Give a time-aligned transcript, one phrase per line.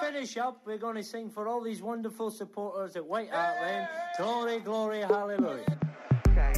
[0.00, 3.88] finish up, we're going to sing for all these wonderful supporters at White Hart Lane.
[4.16, 5.78] Glory, glory, hallelujah.
[6.28, 6.52] Okay.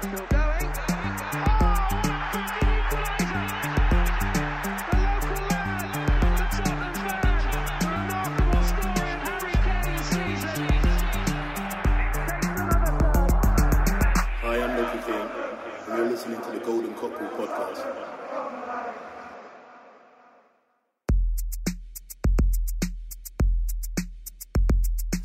[0.00, 0.72] Still going.
[14.42, 15.28] Hi, I'm Loki King,
[15.88, 18.25] and you're listening to the Golden Cockerel podcast.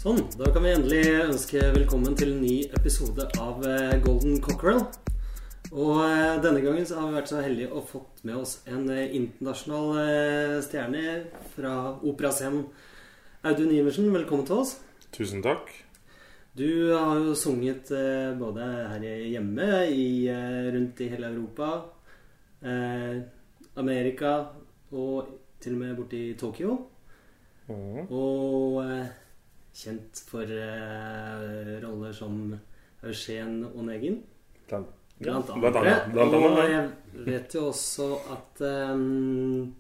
[0.02, 4.80] Sånn, da kan vi endelig ønske velkommen til en ny episode av eh, Golden Cockerel.
[5.70, 8.90] Og eh, denne gangen så har vi vært så heldige å fått med oss en
[8.90, 11.06] eh, internasjonal stjerne
[11.54, 12.66] fra operascenen.
[13.46, 14.74] Audun Iversen, velkommen til oss.
[15.14, 15.70] Tusen takk.
[16.58, 17.94] Du har jo sunget
[18.42, 20.26] både her hjemme, i,
[20.74, 21.76] rundt i hele Europa,
[22.66, 23.22] eh,
[23.78, 24.38] Amerika
[24.90, 26.88] og til og med borti Tokyo.
[27.70, 28.08] Mm.
[28.10, 28.82] Og
[29.74, 32.58] kjent for uh, roller som
[33.04, 34.20] Eugen Onegin.
[34.70, 34.88] Blant,
[35.22, 36.12] Blant annet.
[36.14, 36.58] blant annet.
[36.58, 39.76] Og jeg vet jo også at um,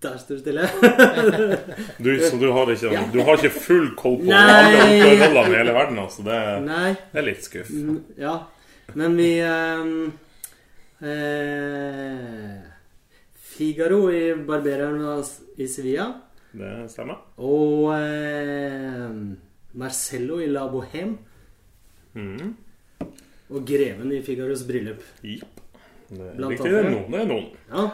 [0.00, 0.68] Der står det stille.
[2.04, 3.02] Du, så du har, ikke, Ja.
[3.12, 6.22] du har ikke full koll på alle rollene i hele verden, altså.
[6.24, 7.70] Det, det er litt skuff.
[7.74, 8.36] Mm, Ja.
[8.96, 10.12] Men vi um,
[11.04, 12.54] eh,
[13.36, 15.02] Figaro i Barbereren
[15.60, 16.06] i Sevilla.
[16.58, 17.20] Det stemmer.
[17.38, 19.12] Og eh,
[19.78, 21.16] Marcello i La Bohème.
[22.18, 22.54] Mm.
[23.54, 25.02] Og Greven i Figaros bryllup.
[25.22, 25.60] Jepp.
[26.08, 26.70] Det er riktig.
[26.72, 27.06] Det er noen.
[27.12, 27.48] Det er noen.
[27.70, 27.86] Ja.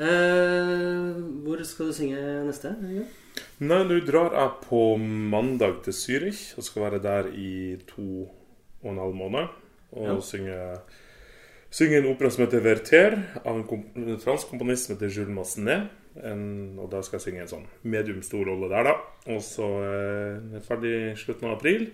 [0.00, 2.72] Eh, hvor skal du synge neste?
[2.90, 3.06] Ja.
[3.60, 8.06] Nei, nå drar jeg på mandag til Zürich og skal være der i to
[8.82, 9.50] og en halv måned.
[9.92, 10.20] Og Ja.
[10.20, 10.56] synge,
[11.70, 15.88] synger en opera som heter 'Verter', av en, en fransk komponist som heter Jules Massenet.
[16.26, 18.94] En, og da skal jeg synge en sånn medium stor rolle der, da.
[19.34, 21.90] Og så eh, er jeg ferdig slutten av april.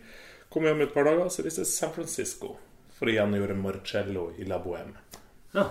[0.52, 2.54] Kommer hjem et par dager, så reiser jeg til San Francisco
[2.96, 4.96] for å igjen gjøre Marcello i La Bohème.
[5.56, 5.70] Ja,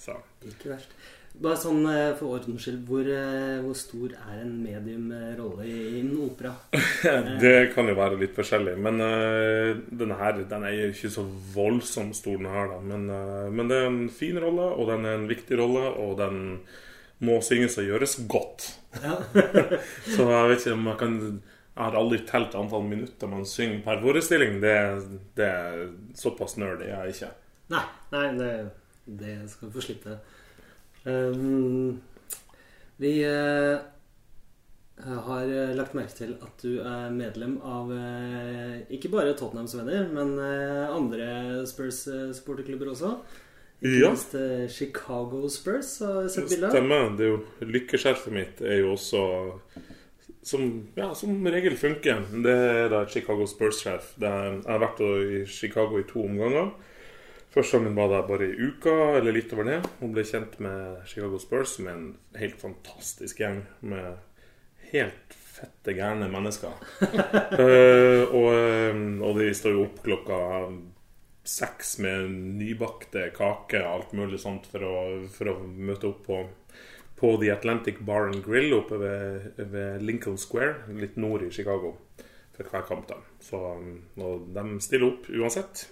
[0.00, 0.90] Så ikke verst.
[1.36, 5.66] Bare sånn eh, for ordens skyld, hvor, eh, hvor stor er en medium eh, rolle
[5.68, 6.54] i en opera?
[7.42, 8.72] Det kan jo være litt forskjellig.
[8.80, 12.72] Men uh, denne her den er jo ikke så voldsomt stor, den her.
[12.72, 15.84] da men, uh, men det er en fin rolle, og den er en viktig rolle,
[16.00, 16.40] og den
[17.24, 18.68] må synges og gjøres godt.
[19.02, 19.16] Ja.
[20.14, 21.16] Så jeg vet ikke om jeg kan
[21.76, 24.60] Jeg har aldri telt antall minutter man synger per forestilling.
[24.62, 24.76] Det,
[25.36, 25.82] det er
[26.16, 27.32] såpass nerdy er jeg ikke.
[27.74, 27.82] Nei,
[28.14, 28.52] nei det,
[29.04, 30.16] det skal vi få slippe.
[31.04, 32.00] Um,
[32.96, 33.76] vi uh,
[35.28, 40.32] har lagt merke til at du er medlem av uh, ikke bare Tottenhams venner, men
[40.40, 41.28] uh, andre
[41.68, 43.18] Spurs-supporterklubber også.
[43.82, 44.08] Ikke Ja.
[44.10, 44.34] minst
[44.72, 46.72] Chicago Spurs, har sett bilde av.
[46.72, 47.16] Stemmer.
[47.16, 49.22] Det er jo Lykkeskjerfet mitt er jo også
[50.46, 52.22] som, ja, som regel funker.
[52.42, 54.12] Det er da Chicago Spurs-sjef.
[54.22, 56.70] Jeg har vært i Chicago i to omganger.
[57.50, 61.06] Første gangen var jeg bare i uka, eller litt over det, Hun ble kjent med
[61.08, 64.18] Chicago Spurs, som er en helt fantastisk gjeng med
[64.92, 66.76] helt fette gærne mennesker.
[67.02, 70.38] uh, og, eh, og de står jo opp klokka
[71.46, 74.96] seks med nybakte kaker og alt mulig sånt for å,
[75.32, 76.40] for å møte opp på,
[77.18, 81.94] på The Atlantic Bar and Grill oppe ved, ved Lincoln Square, litt nord i Chicago,
[82.56, 83.06] for hver kamp.
[83.10, 83.20] da.
[83.42, 83.62] Så,
[84.18, 85.86] og de stiller opp uansett.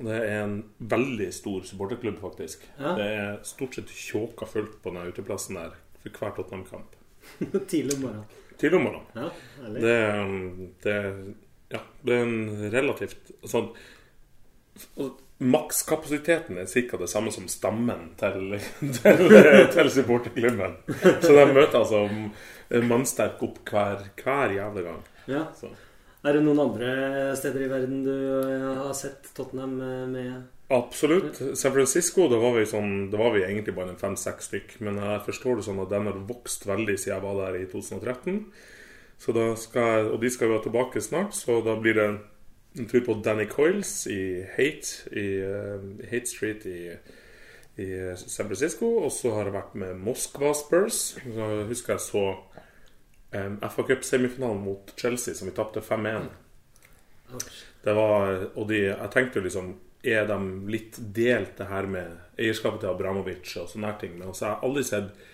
[0.00, 0.58] Og det er en
[0.90, 2.66] veldig stor supporterklubb, faktisk.
[2.80, 2.96] Ja.
[2.98, 6.98] Det er stort sett tjåka fullt på den uteplassen der for hver Tottenham-kamp.
[7.70, 8.24] Tidlig om morgenen.
[8.58, 9.06] Tidlig om morgenen.
[9.14, 9.28] Ja.
[9.78, 10.96] Det, um, det,
[11.76, 13.70] ja, det er en relativt sånn
[15.42, 16.98] Makskapasiteten er ca.
[17.00, 18.58] det samme som stammen til,
[18.98, 19.22] til,
[19.74, 20.76] til supporterklubben.
[21.24, 22.04] Så de møter altså
[22.86, 25.00] mannsterk opp hver, hver jævla gang.
[25.26, 25.46] Ja.
[25.58, 25.72] Så.
[26.22, 26.90] Er det noen andre
[27.38, 30.34] steder i verden du eh, har sett Tottenham eh, med?
[30.72, 31.40] Absolutt.
[31.58, 34.76] San Francisco da var vi sånn, da var vi egentlig bare en fem-seks stykk.
[34.86, 37.66] Men jeg forstår det sånn at den har vokst veldig siden jeg var der i
[37.72, 38.38] 2013.
[39.22, 42.08] Så da skal og de skal jo tilbake snart, så da blir det
[42.78, 46.78] en tur på Danny Coils i Hate, i uh, Hate Street i,
[47.76, 48.88] i San Francisco.
[49.04, 51.02] Og så har jeg vært med Moskva Spurs.
[51.20, 52.24] Så husker jeg så
[53.36, 56.30] um, FA Cup-semifinalen mot Chelsea, som vi tapte 5-1.
[57.82, 59.68] Det var, og de, jeg tenkte jo liksom
[60.04, 60.36] Er de
[60.68, 64.16] litt delt det her med eierskapet til Abramovic og sånne her ting?
[64.18, 65.24] Men også, jeg har aldri sett,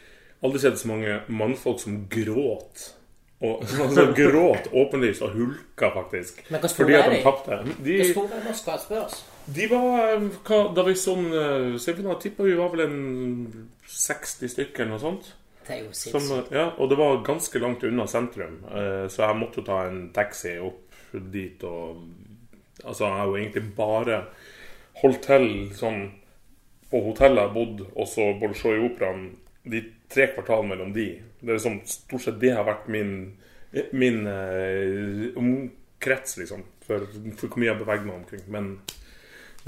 [0.44, 2.84] aldri sett så mange mannfolk som gråt.
[3.46, 3.64] Og
[3.94, 6.40] så gråt åpenlyst og hulka, faktisk.
[6.50, 7.58] Men hva Fordi at de tapte.
[7.84, 9.18] De, hva stor er Moskva Spurs?
[9.58, 11.28] De var eh, hva, Da vi sånn
[11.80, 12.98] Symfona tippa vi var vel en
[13.88, 15.30] 60 stykker eller noe sånt.
[15.68, 19.36] Det er jo Som, ja, og det var ganske langt unna sentrum, eh, så jeg
[19.36, 22.06] måtte jo ta en taxi opp dit og
[22.84, 24.16] Altså, jeg har jo egentlig bare
[25.00, 26.04] holdt til sånn
[26.92, 29.24] på hotellet jeg bodde, og så Bolshoi Operaen,
[29.66, 31.08] de tre kvartal mellom de.
[31.40, 33.12] Det er liksom stort sett det har vært min,
[33.92, 37.04] min eh, omkrets, liksom, for,
[37.36, 38.46] for hvor mye jeg beveger meg omkring.
[38.52, 38.72] Men,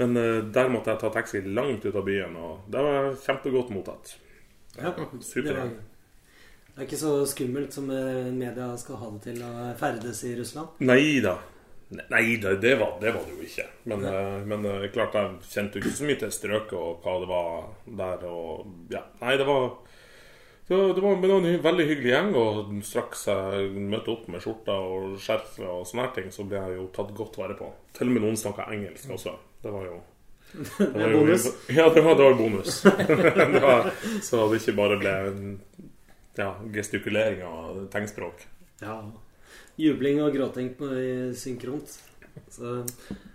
[0.01, 3.71] men eh, der måtte jeg ta taxi langt ut av byen, og det var kjempegodt
[3.75, 4.17] mottatt.
[4.77, 5.53] Ja, det, Super.
[5.53, 5.71] var,
[6.71, 10.35] det er ikke så skummelt som eh, media skal ha det til å ferdes i
[10.39, 10.79] Russland.
[10.83, 11.37] Nei da.
[11.91, 13.65] Nei det var det, var det jo ikke.
[13.91, 14.19] Men, ja.
[14.47, 17.57] men eh, klart jeg kjente ikke så mye til strøket og hva det var
[18.01, 18.23] der.
[18.31, 19.67] Og ja, Nei, det var
[20.77, 24.43] var, det var, det var en veldig hyggelig gjeng, og straks jeg møtte opp med
[24.43, 27.69] skjorta og skjerf og sånne her ting, så ble jeg jo tatt godt vare på.
[27.97, 29.35] Til og med noen snakka engelsk også.
[29.63, 29.97] Det var jo
[30.51, 31.47] det var jo- bonus.
[31.71, 32.81] Ja, det var, det var bonus.
[33.55, 33.91] det var,
[34.23, 35.15] så det ikke bare ble
[36.37, 38.47] ja, gestikulering av tegnspråk.
[38.81, 38.99] Ja.
[39.79, 40.89] Jubling og gråting på
[41.39, 41.99] synkront.
[42.51, 42.83] Så,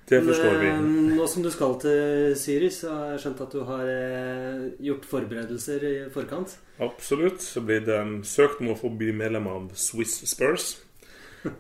[0.08, 0.58] Det forstår.
[0.62, 1.16] Men, vi.
[1.16, 5.06] Nå som du skal til Syris, så har jeg skjønt at du har eh, gjort
[5.08, 6.56] forberedelser i forkant.
[6.84, 7.40] Absolutt.
[7.42, 7.98] Så blir det
[8.28, 10.74] søkt om å få bli medlem av Swiss Spurs.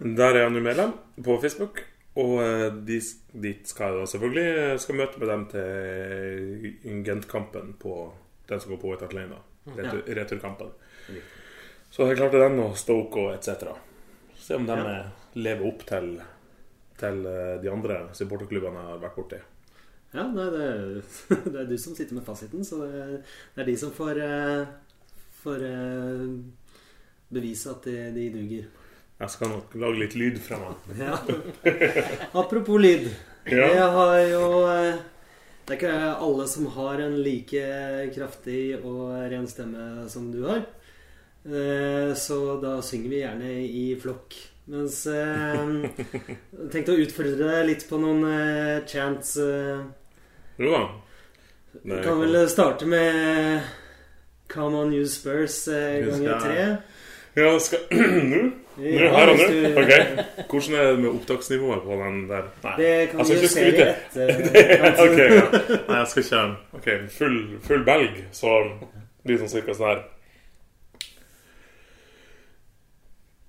[0.00, 0.92] Der er jeg nå medlem
[1.24, 1.82] på Facebook.
[2.16, 3.00] Og eh, de,
[3.46, 7.96] dit skal jeg selvfølgelig skal møte med dem til Gent-kampen på
[8.48, 9.40] den som går på etter Atlanta.
[9.76, 10.68] Retur, returkampen.
[11.90, 13.72] Så jeg klart det er den og Stoke og etc.
[14.38, 14.86] Se om de Ja.
[15.00, 16.20] eh, lever opp til,
[17.00, 19.40] til eh, de andre supporterklubbene jeg har vært borti.
[20.14, 21.16] Ja, nei, det, er,
[21.52, 23.02] det er du som sitter med fasiten, så det
[23.56, 26.24] er, de som får, eh, får eh,
[27.36, 28.70] bevise at de, de duger.
[29.16, 30.88] Jeg skal nok lage litt lyd fra meg.
[31.06, 31.20] Ja.
[32.36, 33.08] Apropos lyd.
[33.48, 33.68] Ja.
[33.70, 35.92] Jeg har jo Det er ikke
[36.26, 37.62] alle som har en like
[38.14, 40.66] kraftig og ren stemme som du har.
[42.18, 44.36] Så da synger vi gjerne i flokk.
[44.66, 45.58] Mens eh,
[46.72, 49.36] tenkte å utfordre deg litt på noen eh, chants.
[49.38, 49.84] eh.
[50.58, 50.84] Jo da.
[51.86, 53.60] Vi kan vel starte med
[54.50, 56.64] Come on you Spurs eh, ganger tre.
[57.36, 57.84] Ja, skal
[58.32, 58.42] Nå?
[58.76, 59.46] Nå, her og nå?
[59.80, 59.92] Ok.
[60.50, 62.48] Hvordan er det med opptaksnivået på den der?
[62.64, 62.74] Nei.
[62.80, 64.32] Det kan skal vi jo se i etter.
[65.04, 65.46] ok, ja.
[65.86, 66.42] Nei, jeg skal ikke
[66.80, 68.52] Ok, full, full belg, så
[69.24, 70.02] blir det sånn cirka sånn her.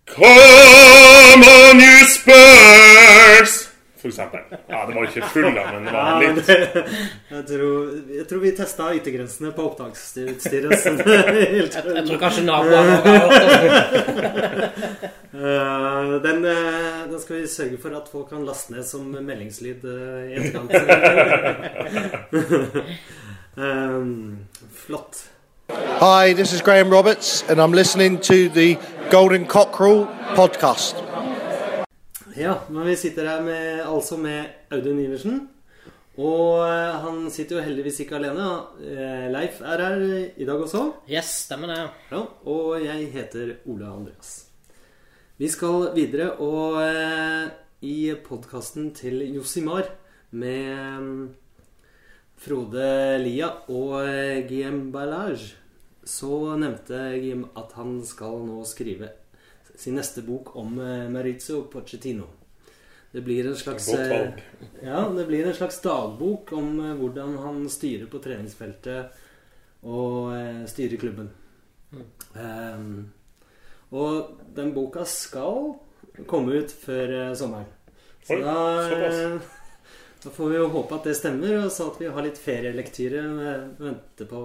[0.07, 3.67] Come on, you Spurs!
[3.97, 4.39] For eksempel.
[4.67, 6.47] Ja, det var ikke full, av men det var litt.
[6.47, 6.83] Ja, det,
[7.31, 10.85] jeg, tror, jeg tror vi testa yttergrensene på opptaksutstyret.
[10.85, 10.93] Jeg,
[11.65, 13.43] jeg tror kanskje naboene har hørt det.
[15.37, 19.81] Eh, den, eh, den skal vi sørge for at folk kan laste ned som meldingslyd
[19.85, 20.71] eh, i etterkant.
[24.85, 25.13] flott.
[25.69, 28.77] Hi, this is Graham Roberts, and I'm listening to the
[29.11, 30.95] Golden Cockerel podcast.
[32.35, 35.49] Ja, men vi sitter her med, altså med Audun Iversen.
[36.17, 38.45] Og eh, han sitter jo heldigvis ikke alene.
[38.79, 40.05] Eh, Leif er her
[40.37, 40.85] i dag også.
[41.11, 41.79] Yes, stemmer det.
[42.11, 44.45] Ja, og jeg heter Ole Andreas.
[45.37, 49.91] Vi skal videre, og eh, i podkasten til Josimar
[50.31, 51.27] med mm,
[52.37, 55.55] Frode Lia og eh, Guillaume Ballage,
[56.05, 59.09] så nevnte Guillaume at han skal nå skrive
[59.77, 62.29] sin neste bok om eh, Maurizio Pochettino.
[63.11, 64.37] Det blir en slags eh,
[64.83, 69.23] ja, det blir en slags dagbok om hvordan han styrer på treningsfeltet
[69.87, 70.33] og
[70.67, 71.29] styrer klubben.
[72.35, 73.07] Ehm,
[73.95, 75.77] og den boka skal
[76.27, 77.69] komme ut før sommeren.
[78.27, 79.39] Så Oi, da,
[80.27, 83.21] da får vi jo håpe at det stemmer, og så at vi har litt ferielektyre
[83.47, 84.41] eh, vente på.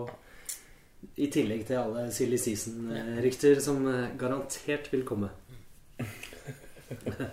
[1.18, 5.32] I tillegg til alle Silly Season-rykter som eh, garantert vil komme.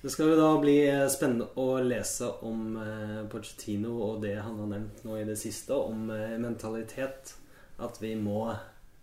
[0.00, 4.56] Det skal jo da bli eh, spennende å lese om eh, Pochettino og det han
[4.62, 6.08] har nevnt nå i det siste, om
[6.40, 7.36] mentalitet.
[7.76, 8.48] At vi må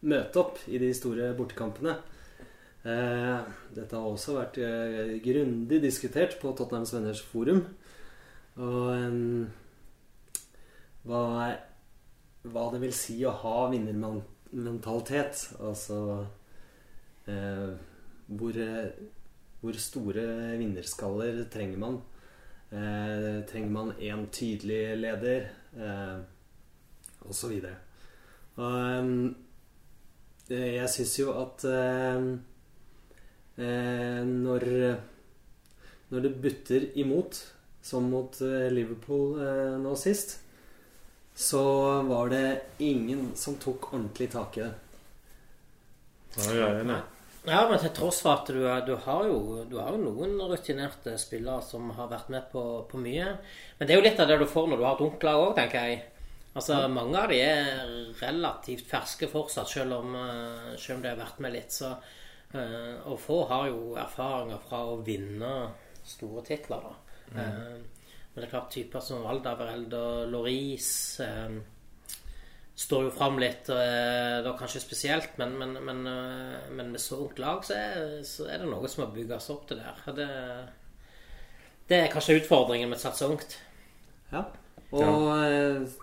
[0.01, 1.99] møte opp i de store bortekampene.
[2.87, 4.57] Dette har også vært
[5.25, 7.63] grundig diskutert på Tottenhams Venners forum.
[8.57, 9.43] Og um,
[11.07, 11.21] hva,
[12.47, 15.43] hva det vil si å ha vinnermentalitet.
[15.61, 15.99] Altså
[17.27, 17.71] uh,
[18.27, 18.59] hvor
[19.61, 20.23] hvor store
[20.59, 21.97] vinnerskaller trenger man?
[22.71, 25.47] Uh, trenger man én tydelig leder?
[25.73, 26.21] Uh,
[27.27, 27.75] og så videre.
[28.57, 29.33] Og
[30.49, 31.65] eh, jeg syns jo at
[33.57, 34.63] når
[36.09, 37.53] Når det butter imot,
[37.87, 40.39] som mot eh, Liverpool eh, nå sist,
[41.37, 41.63] så
[42.07, 42.45] var det
[42.83, 44.73] ingen som tok ordentlig tak i det.
[46.37, 46.97] Ja, jeg er enig.
[47.47, 51.13] Ja, men til tross for at du, du, har, jo, du har jo noen rutinerte
[51.21, 53.29] spillere som har vært med på, på mye.
[53.77, 55.87] Men det er jo litt av det du får når du har dunkler òg, tenker
[55.87, 56.01] jeg.
[56.57, 57.81] Altså, Mange av de er
[58.19, 61.71] relativt ferske fortsatt, selv om, eh, selv om de har vært med litt.
[61.71, 61.93] Så,
[62.51, 65.53] eh, og få har jo erfaringer fra å vinne
[66.03, 66.95] store titler, da.
[67.35, 67.97] Eh,
[68.37, 70.89] men det er klart typer som Aldavereld og Loris
[71.25, 71.55] eh,
[72.77, 77.17] står jo fram litt, eh, da kanskje spesielt, men, men, men, eh, men med så
[77.23, 80.03] ungt lag så er, så er det noe som må bygges opp til der.
[80.19, 80.27] Det,
[81.89, 83.57] det er kanskje utfordringen med å satse ungt.
[84.29, 84.45] Ja.
[84.93, 85.97] Og eh,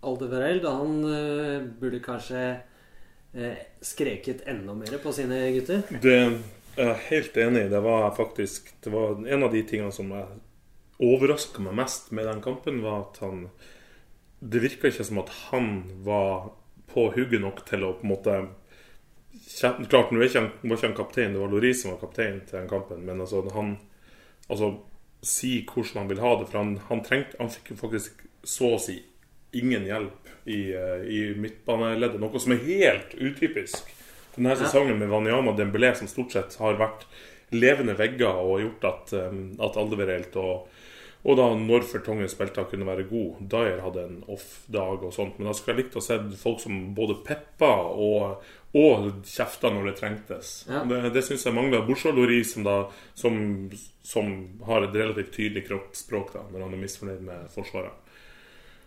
[0.00, 2.40] Aldevereld, han burde kanskje
[3.36, 5.84] eh, skreket enda mer på sine gutter.
[6.00, 6.16] Det
[6.80, 7.66] jeg er helt enig.
[7.70, 10.12] Det var faktisk Det var en av de tingene som
[11.00, 13.48] overraska meg mest med den kampen, var at han
[14.40, 16.52] Det virka ikke som at han var
[16.90, 18.40] på hugget nok til å på en måte
[19.50, 23.04] Klart, nå var ikke han kaptein, det var Loris som var kaptein til den kampen,
[23.06, 23.76] men altså han
[24.48, 24.72] Altså
[25.22, 28.74] si hvordan han vil ha det, for han, han trengte Han fikk jo faktisk så
[28.74, 28.96] å si
[29.52, 33.90] ingen hjelp i, eh, i midtbaneleddet, noe som er helt utypisk.
[34.36, 37.06] Denne sesongen med Wanyama Dembélé, som stort sett har vært
[37.54, 40.68] levende vegger og gjort at, um, at Aldeverelt og,
[41.20, 43.42] og da når Fertongen spilte, kunne være god.
[43.52, 45.36] Dyer hadde en off-dag og sånt.
[45.36, 48.46] Men da skulle jeg likt å se folk som både peppa og,
[48.80, 50.54] og kjefta når det trengtes.
[50.70, 50.80] Ja.
[50.88, 51.84] Det, det syns jeg mangler.
[51.84, 52.78] Bortsett Loris, som, da,
[53.18, 53.36] som,
[54.06, 54.32] som
[54.64, 58.16] har et relativt tydelig kroppsspråk da, når han er misfornøyd med Forsvaret.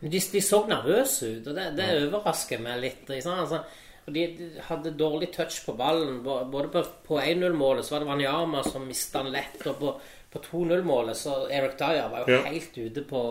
[0.01, 3.05] De, de så nervøse ut, og det, det overrasker meg litt.
[3.05, 3.45] Ikke sant?
[3.45, 3.61] Altså,
[4.05, 6.17] og de, de hadde dårlig touch på ballen.
[6.25, 9.61] Både på, på 1-0-målet så var det Wanyama som mista den lett.
[9.71, 9.93] Og på,
[10.33, 12.41] på 2-0-målet så Eric Dyer var jo Ja.
[12.49, 13.21] helt ute på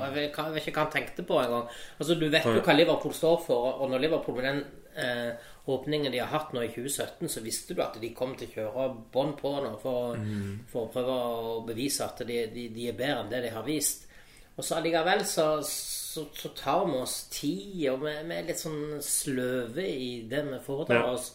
[0.00, 1.66] Jeg vet, jeg vet ikke hva han tenkte på engang.
[2.00, 4.62] Altså, du vet jo hva Liverpool står for, og når Liverpool med den
[4.96, 8.48] eh, åpningen de har hatt nå i 2017, så visste du at de kom til
[8.50, 10.18] å kjøre bånd på nå for,
[10.72, 13.62] for å prøve å bevise at de, de, de er bedre enn det de har
[13.68, 14.08] vist.
[14.56, 18.60] Og så allikevel så, så, så tar vi oss tid, og vi, vi er litt
[18.60, 21.14] sånn sløve i det vi foretar Ja.
[21.14, 21.32] oss.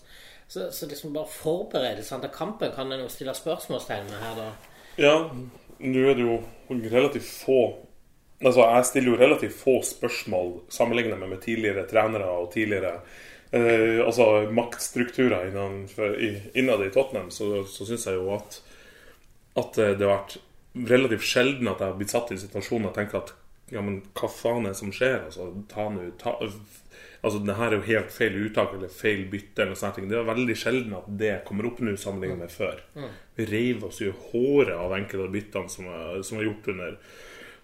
[0.47, 4.51] Så, så liksom bare forberedelsene til kampen kan en jo stille spørsmålstegn med her, da.
[5.01, 5.15] Ja,
[5.83, 6.37] nå er det jo
[6.93, 7.59] relativt få
[8.37, 12.99] Altså, jeg stiller jo relativt få spørsmål sammenlignet med, med tidligere trenere og tidligere
[13.49, 16.13] eh, Altså maktstrukturer innenfor,
[16.53, 18.59] innad i Tottenham, så, så syns jeg jo at
[19.57, 20.37] at eh, det har vært
[20.89, 23.33] relativt sjelden at jeg har blitt satt i situasjonen og tenker at
[23.73, 25.25] ja, men hva faen er det som skjer?
[25.27, 26.37] Altså, ta nå ta,
[27.25, 30.05] Altså, det her er jo helt feil uttak eller feil bytte eller sånne ting.
[30.07, 32.77] Det er veldig sjelden at det kommer opp nå sammenlignet med før.
[33.35, 36.99] Vi reiv oss i håret av enkelte av byttene som er, som er gjort under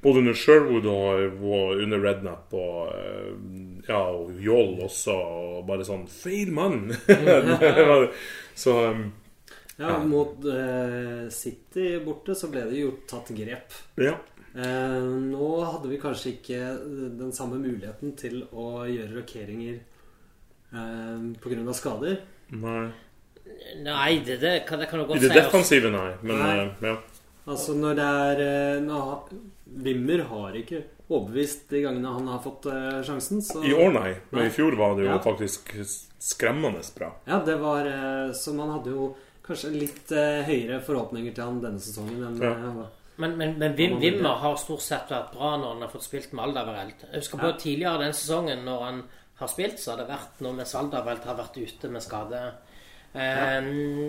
[0.04, 3.30] både under Sherwood og, under Rednap og eh,
[3.88, 5.16] ja, og Joll også.
[5.16, 6.90] Og bare sånn Feil mann!
[7.08, 8.10] Det
[8.60, 9.06] så um,
[9.80, 13.74] Ja, Mot eh, City borte så ble det gjort tatt grep.
[13.98, 14.18] ja.
[14.54, 15.00] Eh,
[15.34, 16.58] nå hadde vi kanskje ikke
[17.18, 19.80] den samme muligheten til å gjøre rokeringer
[20.74, 21.74] eh, pga.
[21.74, 22.20] skader.
[22.54, 22.92] Nei.
[23.84, 26.12] Nei, det, det, kan, det kan du I godt det defensive, nei.
[26.22, 26.54] Men Nei.
[26.60, 26.96] eh, ja.
[27.50, 29.34] Altså når det er eh, nå, har-
[29.84, 33.42] Wimmer har ikke overbevist de gangene han har fått eh, sjansen.
[33.44, 34.12] Så, I år, nei.
[34.30, 34.48] Men Nei.
[34.52, 35.20] i fjor var det jo Ja.
[35.26, 35.74] faktisk
[36.24, 37.10] skremmende bra.
[37.26, 39.16] Ja, det var eh, Så man hadde jo
[39.46, 42.52] kanskje litt eh, høyere forhåpninger til han denne sesongen enn Ja.
[42.52, 42.86] eh,
[43.18, 46.32] Men, men, men Wim, Wimmer har stort sett vært bra når han har fått spilt
[46.34, 47.04] med Aldaverelt.
[47.12, 47.58] Jeg husker på Ja.
[47.62, 49.04] tidligere den sesongen når han
[49.38, 52.42] har spilt, så har det vært noe mens Aldaverelt har vært ute med skade.
[53.14, 53.62] Eh,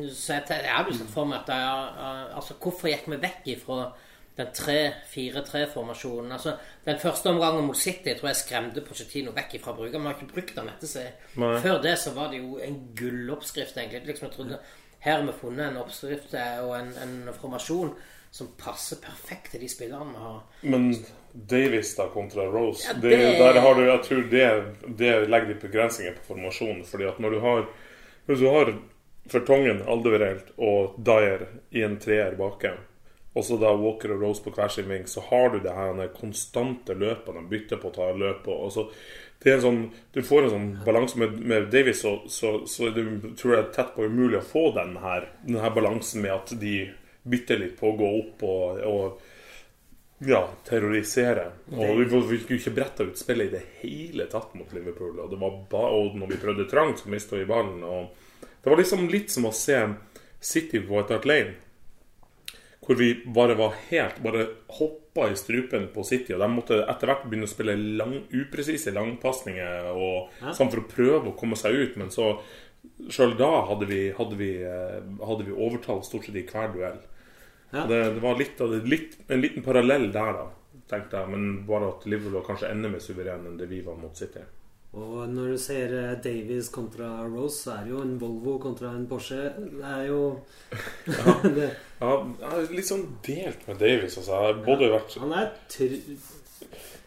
[0.09, 3.17] Så jeg, har jeg hadde sett for meg at jeg, eh, altså, Hvorfor gikk vi
[3.17, 3.93] vekk ifra
[4.37, 6.33] den 3-4-3-formasjonen?
[6.33, 9.99] Altså, den første omgangen mot City tror jeg skremte Pochettino vekk ifra bruker.
[9.99, 11.13] Vi har ikke brukt den etter seg.
[11.37, 11.59] Nei.
[11.61, 14.07] Før det så var det jo en gulloppskrift, egentlig.
[14.07, 14.59] Liksom jeg trodde
[15.05, 17.93] Her har vi funnet en oppskrift eh, og en, en formasjon
[18.35, 20.41] som passer perfekt til de spillerne vi har.
[20.73, 20.89] Men
[21.35, 24.49] Davies da kontra Rose Ja, det, det- Der har du, Jeg tror det,
[24.99, 26.85] det legger litt begrensninger på formasjonen.
[26.89, 27.67] fordi at når du har
[28.27, 28.73] Hvis du har
[29.29, 32.75] Fertongen, Aldeverelt og Dyer i en treer baki,
[33.35, 36.09] og så da Walker og Rose på hver sin ving, så har du det her
[36.15, 37.35] konstante løpet.
[37.35, 38.45] De bytter på å ta løp.
[38.47, 38.85] Og, og så,
[39.45, 39.81] det er en sånn,
[40.15, 43.73] du får en sånn balanse med, med Davies, så, så, så er det tror jeg
[43.77, 46.79] tett på umulig å få den her, den her balansen med at de
[47.29, 51.51] bytter litt på å gå opp og, og ja, terrorisere.
[51.77, 55.19] Og vi vi fikk jo ikke bretta ut spillet i det hele tatt mot Liverpool.
[55.19, 57.83] Og, det var ba og når vi prøvde trangt, så mista vi ballen.
[57.85, 59.81] Og det var liksom litt som å se
[60.41, 61.57] City på White Hart Lane.
[62.85, 64.49] Hvor vi bare var helt Bare
[64.79, 68.25] hopp kopper i strupen på City, og de måtte etter hvert begynne å spille lang,
[68.33, 69.93] upresise langpasninger
[70.53, 71.97] sånn for å prøve å komme seg ut.
[71.97, 72.35] Men så
[73.11, 76.99] sjøl da hadde vi, hadde, vi, eh, hadde vi overtall stort sett i hver duell.
[77.71, 77.87] Ja.
[77.87, 81.31] Det, det var litt, litt, en liten parallell der, da, tenkte jeg.
[81.31, 84.43] Men bare at Liverpool var kanskje enda mer suveren enn det vi var mot City.
[84.95, 88.93] Og når du ser eh, Davies kontra Rose, så er det jo en Volvo kontra
[88.95, 89.41] en Porsche.
[89.59, 90.21] Det er jo
[91.57, 94.19] det, Ja, jeg er litt sånn delt med Davies.
[94.23, 94.41] Altså.
[94.67, 95.99] Både vært Han er tr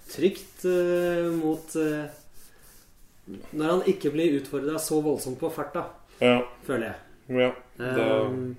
[0.07, 2.05] trygt uh, mot uh,
[3.27, 5.83] Når han ikke blir utfordra så voldsomt på farta,
[6.23, 6.37] Ja.
[6.63, 7.03] føler jeg.
[7.43, 8.55] ja det, Um,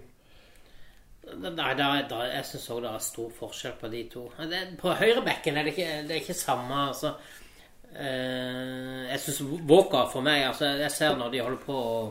[1.28, 4.22] Nei, da, da, jeg syns òg det er stor forskjell på de to.
[4.48, 7.10] Det, på høyrebekken er det ikke, det er ikke samme altså,
[7.96, 12.02] Jeg syns Walker for meg altså, Jeg ser når de holder på å,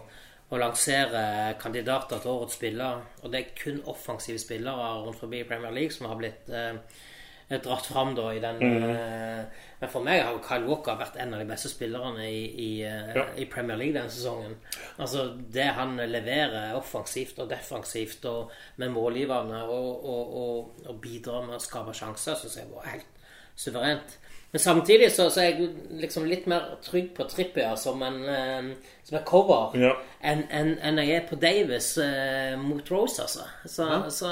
[0.50, 1.22] å lansere
[1.62, 6.08] kandidater til årets spiller, og det er kun offensive spillere rundt forbi Premier League som
[6.10, 6.80] har blitt eh,
[7.64, 9.44] dratt fram da i den eh,
[9.80, 13.12] Men for meg har Kyle Walker vært en av de beste spillerne i, i, eh,
[13.16, 13.26] Ja.
[13.38, 14.56] i Premier League denne sesongen.
[14.98, 21.46] Altså det han leverer offensivt og defensivt og med målgiverne og, og, og, og bidrar
[21.46, 23.22] med å skape sjanser, syns jeg var helt
[23.56, 24.18] suverent.
[24.52, 25.70] Men samtidig så, så er jeg
[26.02, 29.92] liksom litt mer trygg på Trippier som en, uh, som en cover ja.
[30.24, 33.44] enn en, en jeg er på Davis uh, mot Rose, altså.
[33.68, 34.00] Så, Ja.
[34.10, 34.32] så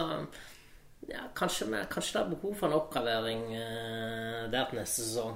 [1.12, 5.36] ja, kanskje, vi- kanskje det er behov for en oppgradering uh, der til neste sesong.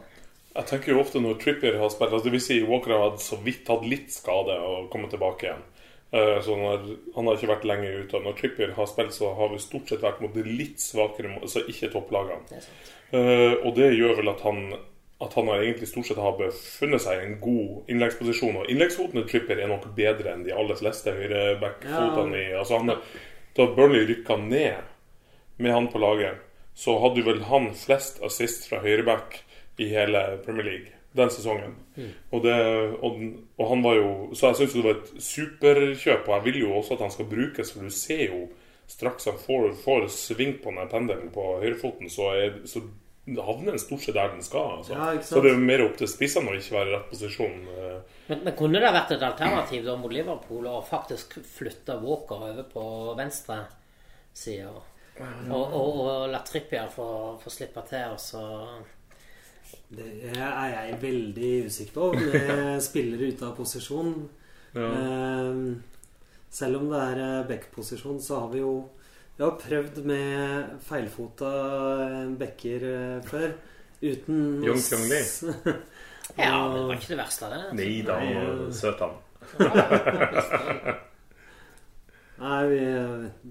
[0.56, 3.68] Jeg tenker jo ofte når Trippier har spilt altså vil si Walker har så vidt
[3.70, 5.62] hatt litt skade og kommet tilbake igjen.
[6.12, 8.20] Eh, Så når, Han har ikke vært lenge ute.
[8.20, 11.66] Når Trippier har spilt, så har vi stort sett vært mot de litt svakere, altså
[11.68, 12.62] ikke topplagene.
[13.12, 14.74] Eh, og det gjør vel at han
[15.22, 18.62] at han har egentlig stort sett har befunnet seg i en god innleggsposisjon.
[18.62, 22.94] Og innleggsfotene til Trippier er nok bedre enn de aller fleste høyrebackfotene i altså han,
[23.58, 24.80] Da Burnley rykka ned
[25.58, 26.40] med han på laget,
[26.74, 29.42] så hadde vel han flest assist fra høyreback
[29.84, 31.76] i hele Premier League den sesongen.
[32.30, 32.56] Og, det,
[33.02, 33.20] og,
[33.58, 36.74] og han var jo Så jeg syns det var et superkjøp, og jeg vil jo
[36.78, 38.44] også at han skal brukes, for du ser jo
[38.90, 42.82] straks han får, får sving på den pendelen på høyrefoten, så, er, så
[43.38, 44.80] havner den stort sett der den skal.
[44.80, 44.94] Altså.
[44.94, 47.60] Ja, så det er jo mer opp til spissene å ikke være i rett posisjon.
[47.76, 48.16] eh.
[48.30, 52.66] Men, men kunne det vært et alternativ da mot Liverpool å faktisk flytte Walker over
[52.72, 52.86] på
[53.20, 53.60] venstre
[54.34, 54.70] side?
[54.70, 54.96] Og,
[55.52, 57.10] og, og, la Trippier få,
[57.42, 58.44] få slippe til, og så
[59.90, 62.10] det er jeg veldig usikker på.
[62.20, 64.14] Det spiller ute av posisjon.
[64.70, 64.90] Ja.
[66.54, 68.74] selv om det er eh, back-posisjon, så har vi jo
[69.40, 71.50] Vi har prøvd med feilfota
[72.06, 73.54] eh, backer eh, før.
[74.02, 75.26] Uten Young Kyung Lee.
[76.38, 77.62] Ja, det var ikke det verste, det.
[77.80, 78.20] Nei da,
[78.72, 79.14] søt, han.
[82.40, 82.80] Nei, vi,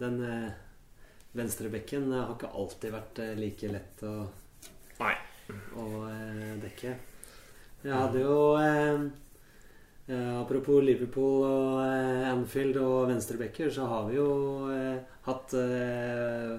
[0.00, 0.54] den venstre
[1.38, 4.14] venstrebekken har ikke alltid vært like lett å,
[4.98, 5.16] Nei.
[5.76, 6.94] Å eh, dekke.
[7.84, 9.04] Jeg hadde jo eh,
[10.10, 14.26] eh, Apropos Liverpool og eh, Anfield og venstrebekker, så har vi jo
[14.72, 16.56] eh, hatt eh,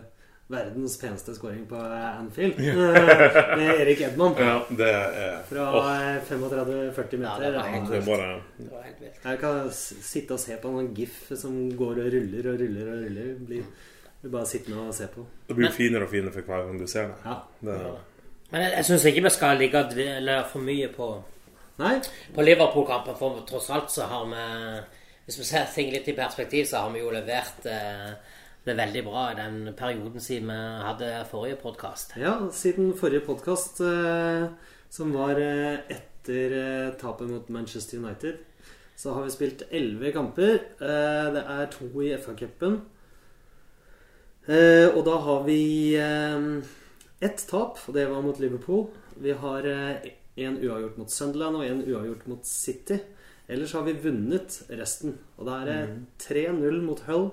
[0.50, 4.34] verdens peneste scoring på Anfield med Erik Edman.
[4.42, 7.58] Ja, det er Fra eh, 35-40 Ja, det meter.
[7.60, 9.20] var helt det bare Det var helt vilt.
[9.28, 13.04] Jeg kan sitte og se på en gif som går og ruller og ruller og
[13.06, 13.34] ruller.
[13.46, 13.68] Blir,
[14.24, 15.28] blir bare sittende og se på.
[15.52, 17.20] Det blir jo finere og finere for hver gang du ser det.
[17.28, 17.38] Ja.
[17.70, 17.78] det
[18.50, 21.10] Men jeg, jeg syns ikke vi skal ligge og dvele for mye på,
[21.80, 21.94] Nei,
[22.36, 24.48] på Liverpool-kampen, for tross alt så har vi
[25.26, 28.10] Hvis vi ser ting litt i perspektiv, så har vi jo levert eh,
[28.66, 32.16] det veldig bra i den perioden siden vi hadde forrige podkast.
[32.18, 34.48] ja, siden forrige podkast, eh,
[34.90, 38.42] som var eh, etter eh, tapet mot Manchester United,
[38.98, 40.58] så har vi spilt elleve kamper.
[40.82, 42.82] Eh, det er to i FA-cupen.
[44.50, 45.62] Eh, og da har vi
[45.96, 46.66] eh,
[47.20, 48.88] ett tap, og det var mot Liverpool.
[49.20, 49.66] Vi har
[50.40, 53.00] én uavgjort mot Sunderland og én uavgjort mot City.
[53.50, 55.18] Ellers har vi vunnet resten.
[55.38, 55.80] Og da er det
[56.22, 57.32] 3-0 mot Hull,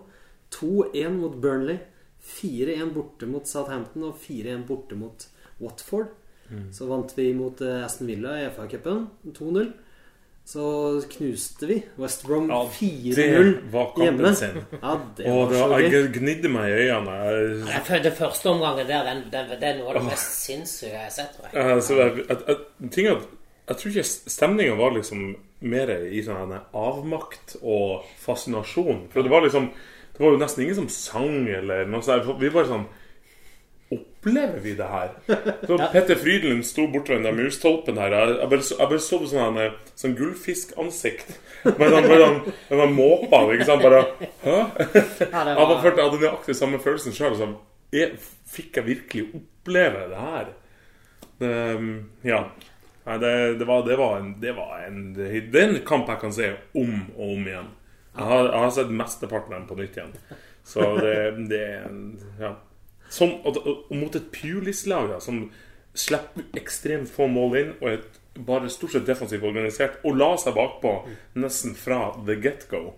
[0.50, 1.78] 2-1 mot Burnley,
[2.26, 5.28] 4-1 borte mot Southampton og 4-1 borte mot
[5.60, 6.08] Watford.
[6.72, 9.72] Så vant vi mot eh, Aston Villa i FA-cupen 2-0.
[10.46, 10.64] Så
[11.10, 14.34] knuste vi West Brom 4-0 det var kampen hjemme.
[14.38, 14.60] sin.
[14.78, 17.16] Ja, det Og var det, jeg gnidde meg i øynene.
[17.66, 21.02] Jeg, følte første omgangen der, den, den, det er noe av det mest sinnssyke jeg
[21.02, 21.34] har sett.
[21.34, 21.66] tror jeg.
[21.66, 22.60] jeg, så jeg, jeg,
[22.94, 23.18] jeg,
[23.66, 25.24] jeg tror ikke stemninga var liksom
[25.66, 29.08] mer i sånn avmakt og fascinasjon.
[29.10, 29.70] For det var liksom
[30.16, 32.30] Det var jo nesten ingen som sang eller noe sånt.
[32.40, 32.86] Vi bare sånn
[33.94, 35.10] Opplever vi det her?
[35.68, 38.10] Så Petter Frydenlund sto borte ved den murstolpen her.
[38.16, 39.60] Jeg, jeg, bare, så- jeg bare så på sånn,
[40.02, 41.36] sånn gullfiskansikt.
[41.66, 43.86] Med sånn, med sånn, med sånn måpene, ikke sant?
[43.86, 44.00] Bare
[44.42, 44.56] Hæ?
[44.56, 47.54] Ja, Jeg, var, følte, jeg hadde nøyaktig samme følelsen sjøl.
[48.56, 50.50] fikk jeg virkelig oppleve det her?
[51.38, 51.52] Det,
[52.26, 52.42] ja.
[53.06, 56.18] Nei, det, det, var, det, var en, det var en Det er en kamp jeg
[56.24, 57.68] kan se om og om igjen.
[58.16, 60.14] Jeg har, jeg har sett mesteparten av den på nytt igjen.
[60.66, 61.14] Så det,
[61.52, 61.64] det
[62.42, 62.56] Ja.
[63.12, 65.46] Som, og, og mot et Pulis-lag som
[65.96, 68.00] slipper ekstremt få mål inn og er
[68.46, 70.92] bare stort sett defensivt organisert, og la seg bakpå
[71.40, 72.90] nesten fra the get-go.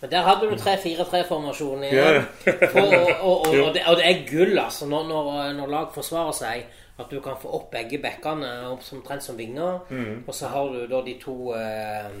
[0.00, 2.20] Men der hadde du 3-4-3-formasjonen igjen.
[2.20, 2.52] Ja.
[2.80, 6.62] Og, og, og, det, og det er gull, altså, når, når, når lag forsvarer seg,
[7.00, 8.48] at du kan få opp begge bekkene
[8.84, 9.80] som omtrent som vinger.
[10.26, 12.20] Og så har du da de to eh,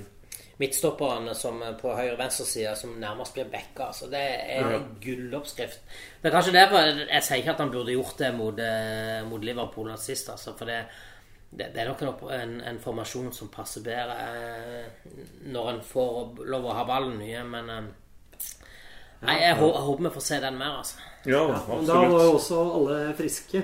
[0.60, 3.86] midtstopperne som er på høyre og venstre side som nærmest blir backa.
[3.90, 4.10] Altså.
[4.12, 4.20] det
[4.56, 5.80] er en gulloppskrift.
[6.20, 9.44] Det er kanskje derfor jeg sier ikke at han burde gjort det mot, eh, mot
[9.44, 10.82] Liverpool nå sist, altså, for det,
[11.50, 15.08] det, det er nok en, en, en formasjon som passer bedre eh,
[15.50, 17.88] når en får lov å ha ballen mye, men eh,
[19.20, 21.00] Nei, jeg, hå- jeg håper vi får se den mer, altså.
[21.28, 23.60] Ja, Men da var jo også alle friske.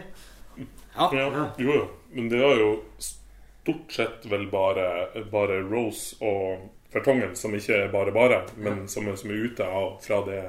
[0.61, 1.07] Ja.
[1.17, 1.29] Ja,
[1.61, 1.85] jo, jo.
[2.13, 2.67] Men det var jo
[3.01, 4.85] stort sett vel bare,
[5.33, 9.99] bare Rose og Fertongen som ikke er bare bare, men som, som er ute av,
[10.03, 10.41] fra det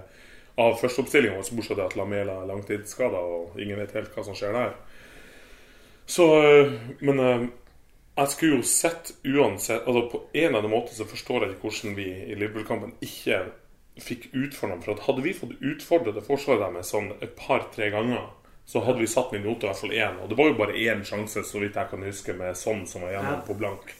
[0.57, 4.55] av førsteoppstillinga, bortsett fra at Lamela er langtidsskada og ingen vet helt hva som skjer
[4.55, 4.71] der.
[6.07, 7.47] Så øh, Men øh,
[8.17, 11.67] jeg skulle jo sett uansett altså På en eller annen måte så forstår jeg ikke
[11.67, 13.41] hvordan vi i Liverpool-kampen ikke
[13.99, 18.29] fikk utfordra For at hadde vi fått utfordra det forsvaret deres sånn et par-tre ganger,
[18.65, 20.19] så hadde vi satt minutter i hvert fall én.
[20.21, 23.05] Og det var jo bare én sjanse, så vidt jeg kan huske, med sånn som
[23.05, 23.93] var gjennom på blank.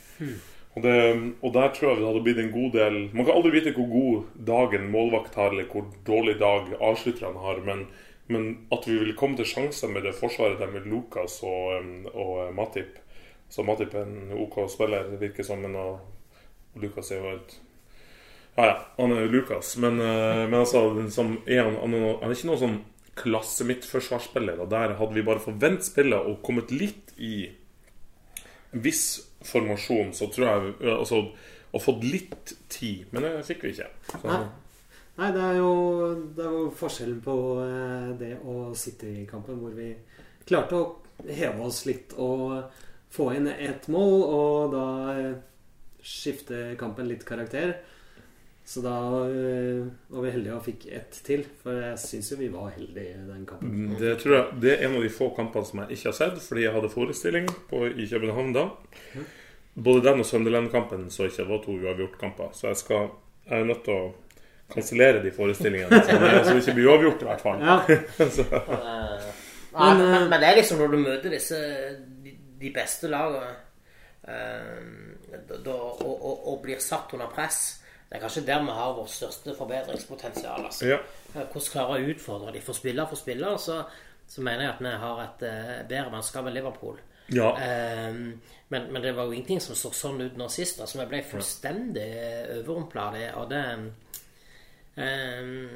[0.78, 0.96] Og, det,
[1.42, 3.88] og der tror jeg det hadde blitt en god del Man kan aldri vite hvor
[3.90, 7.86] god dag en målvakt har, eller hvor dårlig dag avslutterne har, men,
[8.30, 11.94] men at vi vil komme til sjanser med det forsvaret der med Lukas og, um,
[12.14, 13.00] og Matip
[13.50, 16.02] Så Matip er en OK spiller, virker som, men og,
[16.76, 17.58] og Lukas er jo et
[18.58, 20.82] Ja, ja, han er Lukas, men, eh, men altså
[21.14, 22.78] som er han, han, er- ikke noen sånn
[23.18, 27.48] klasse mitt forsvarsspiller, og der hadde vi bare forvent spillet og kommet litt i
[28.72, 29.04] viss
[29.46, 31.22] formasjon, så tror jeg altså,
[31.72, 33.90] Og fått litt tid, men det fikk vi ikke.
[34.08, 34.38] Så.
[35.18, 35.72] Nei, det er jo,
[36.38, 39.90] det er jo forskjellen på eh, det og City-kampen, hvor vi
[40.48, 42.72] klarte å heve oss litt og
[43.14, 45.38] få inn ett mål, og da eh,
[46.00, 47.80] skifte kampen litt karakter.
[48.68, 48.98] Så da
[49.32, 53.14] eh, var vi heldige og fikk ett til, for jeg syns jo vi var heldige
[53.16, 53.94] i den kampen.
[53.96, 56.42] Det tror jeg Det er en av de få kampene som jeg ikke har sett,
[56.44, 58.66] fordi jeg hadde forestilling på, i København da.
[59.88, 61.46] Både den og Sunderland-kampen så ikke.
[61.46, 62.52] Det var to uavgjort-kamper.
[62.60, 63.10] Så jeg, skal,
[63.48, 64.12] jeg er nødt til å
[64.76, 67.64] kansellere de forestillingene, så det, ikke blir uavgjort, i hvert fall.
[67.64, 69.26] Ja, Eh,
[69.80, 71.58] ja, Men, men, eh, men det er liksom når du møter disse
[72.24, 73.52] de, de beste lagene
[74.28, 78.94] eh, da, og, og, og blir satt under press Det er kanskje der vi har
[78.96, 80.66] vårt største forbedringspotensial.
[80.66, 80.86] Altså.
[80.88, 80.98] Ja.
[81.34, 83.82] Eh, Hvordan klare å utfordre de for spiller for spiller, så,
[84.28, 87.02] så mener jeg at vi har et uh, bedre mannskap enn Liverpool.
[87.36, 87.52] ja.
[87.52, 88.40] Um,
[88.70, 90.82] men, men det var jo ingenting som så sånn ut nå sist.
[90.84, 92.08] Altså, vi ble fullstendig
[92.58, 93.28] overrumpla av det.
[93.40, 95.70] Og det um,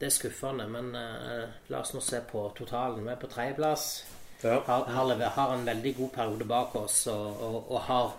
[0.00, 0.66] Det er skuffende.
[0.66, 3.04] Men uh, la oss nå se på totalen.
[3.06, 3.86] Vi er på tredjeplass.
[4.42, 4.58] ja.
[4.66, 8.10] Har, har, har en veldig god periode bak oss og, og, og har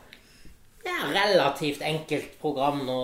[0.84, 2.98] ja, relativt enkelt program nå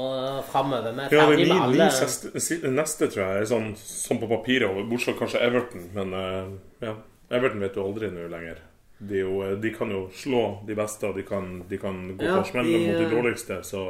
[0.51, 0.91] framover.
[0.91, 4.19] Vi er Ja, det ferdig er med alle Neste, neste, tror jeg, er sånn, sånn
[4.21, 5.85] på papiret, bortsett fra kanskje Everton.
[5.95, 6.51] Men eh,
[6.87, 6.97] ja,
[7.39, 8.59] Everton vet du aldri nå lenger.
[8.99, 12.27] De, jo, eh, de kan jo slå de beste, og de kan, de kan gå
[12.27, 13.61] Ja, på smellen mot de eh, dårligste.
[13.63, 13.85] Så,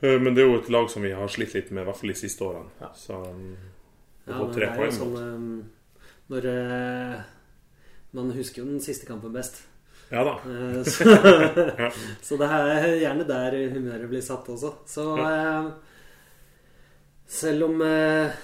[0.00, 2.12] men det er jo et lag som vi har slitt litt med, i hvert fall
[2.12, 2.72] de siste årene.
[2.80, 2.90] Ja.
[2.98, 3.54] Så um,
[4.24, 5.14] å ja få tre poeng sånn
[6.32, 7.20] mot eh,
[8.14, 9.64] Når Man husker jo den siste kampen best.
[10.10, 10.34] Ja da.
[10.50, 11.04] Eh, Så,
[12.26, 14.72] så det er gjerne der humøret blir satt også.
[14.88, 15.70] Så eh,
[17.26, 18.34] selv om eh,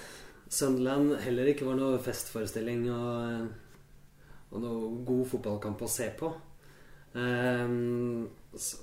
[0.51, 3.45] Sunderland heller ikke var noe festforestilling og,
[4.51, 6.33] og noe god fotballkamp å se på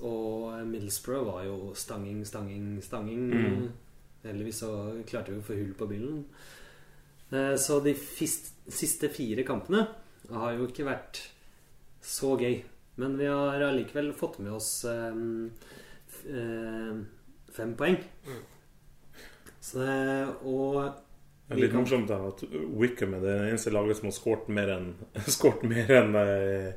[0.09, 3.23] Og Middlesbrough var jo stanging, stanging, stanging.
[3.33, 3.69] Mm.
[4.25, 4.71] Heldigvis så
[5.09, 6.23] klarte vi å få hull på bilen.
[7.31, 9.85] Eh, så de siste fire kampene
[10.33, 11.21] har jo ikke vært
[12.03, 12.61] så gøy.
[12.99, 15.19] Men vi har allikevel fått med oss eh,
[16.35, 16.95] eh,
[17.55, 17.99] fem poeng.
[19.61, 20.81] Så det, og
[21.49, 24.73] Det er litt morsomt er at Wickham er det eneste laget som har skåret mer
[24.75, 24.89] enn
[25.37, 26.69] skåret mer enn eh,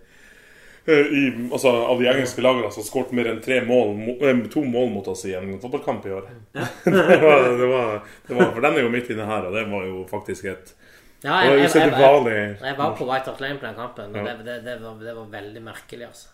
[0.86, 4.43] eh, i, altså, Av de engelske lagene som har skåret mer enn tre mål, eh,
[4.53, 6.29] to mål mot oss i en fotballkamp i år.
[6.53, 9.65] det, var, det, var, det var, for den er jo midt inne her, og det
[9.71, 10.75] var jo faktisk et
[11.23, 14.15] Ja, Det jeg, jeg, jeg, jeg, jeg var på White Hart Lane på den kampen,
[14.15, 14.34] og Ja.
[14.34, 16.27] det, det, det, var, det var veldig merkelig, altså.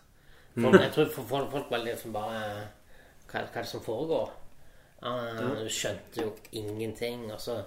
[0.55, 0.63] Mm.
[0.63, 2.37] Folk, jeg tror folk, folk var liksom bare
[3.27, 4.29] hva, hva er det som foregår?
[5.03, 7.27] Uh, skjønte jo ingenting.
[7.33, 7.59] Og så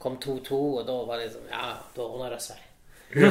[0.00, 2.66] kom 2-2, og da var det liksom Ja, da ordna det seg.
[3.20, 3.26] Jo,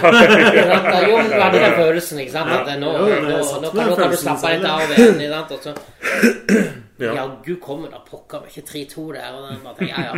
[1.16, 2.52] men du hadde den følelsen, ikke sant?
[2.52, 5.22] At nå, Jo, nå, nå, nå, kan, nå kan du slappe litt av igjen.
[5.24, 5.52] Ikke sant?
[5.52, 7.14] Og så Ja.
[7.16, 9.38] Ja, gud kommer da pokker meg ikke 3-2 der.
[9.38, 10.18] Og den bare ja, ja.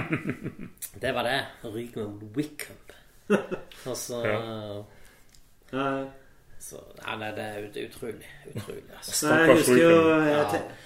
[1.03, 1.37] Det var det.
[1.69, 2.79] Ryker med Wickham.
[3.89, 4.21] Og så
[5.71, 5.91] Ja.
[6.61, 8.27] så, Nei, nei, det er ut- utrolig.
[8.51, 9.29] Utrolig, altså.
[9.31, 10.41] Nei, jeg husker jo jeg, Ja.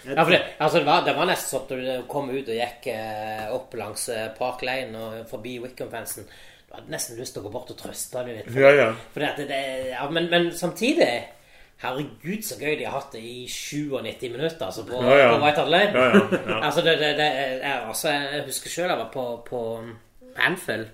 [0.05, 1.69] jeg, Ja, for det, altså det, var, det var nesten sånn at
[2.01, 6.23] du kom ut og gikk eh, opp langs eh, Park Lane og forbi Wickham-fansen.
[6.69, 8.47] Du hadde nesten lyst til å gå bort og trøste dem litt.
[8.51, 8.88] For, Ja, ja.
[9.13, 9.60] for det, det,
[9.91, 11.12] ja, men, men samtidig
[11.84, 15.31] Herregud, så gøy de har hatt det i 97 minutter altså på, Ja, ja.
[15.36, 15.91] på White Hart Lane.
[15.91, 16.60] Ja, ja, ja.
[16.69, 17.27] Altså, det, det, det,
[17.60, 19.60] jeg, altså, jeg husker sjøl jeg var på, på
[20.39, 20.88] Anfield.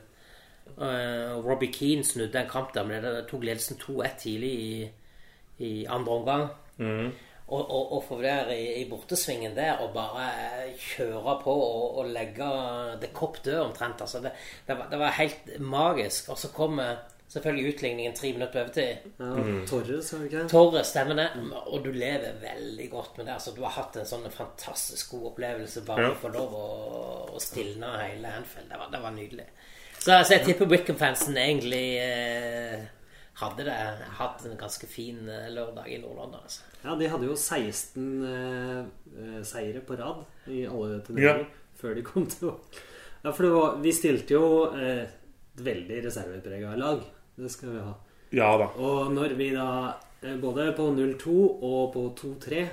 [0.78, 4.90] Uh, Robbie Keane snudde en kamp der, men det tok ledelsen 2-1 tidlig i,
[5.60, 6.48] i andre omgang.
[7.52, 12.06] Og, og, og få være i, i bortesvingen der og bare kjøre på og, og
[12.16, 12.48] legge
[13.02, 14.02] det kopp død omtrent.
[14.06, 14.32] Altså, det,
[14.68, 16.30] det, var, det var helt magisk.
[16.32, 19.12] Og så kommer selvfølgelig utligningen tre minutter på overtid.
[19.20, 20.46] ja, Torres, var det?
[20.52, 21.28] Torre stemmer det,
[21.66, 23.34] og du lever veldig godt med det.
[23.36, 26.16] Altså, du har hatt en sånn fantastisk god opplevelse bare Ja.
[26.16, 26.66] å få lov å,
[27.36, 28.72] å stilne hele Anfield.
[28.72, 29.50] Det var, det var nydelig.
[30.02, 32.88] Så, så jeg tipper Wickham-fansen egentlig eh,
[33.38, 33.76] hadde det
[34.18, 36.42] hatt en ganske fin eh, lørdag i Nord-London.
[36.42, 36.66] Altså.
[36.82, 38.80] Ja, de hadde jo 16 eh,
[39.14, 41.46] eh, seire på rad i alle turnerer
[41.78, 42.50] før de kom til
[43.22, 47.04] Ja, for det var, vi stilte jo eh, et veldig reserveprega lag.
[47.38, 47.94] Det skal vi ha.
[48.34, 48.72] Ja da.
[48.82, 49.70] Og når vi da
[50.24, 52.66] eh, Både på 0-2 og på 2-3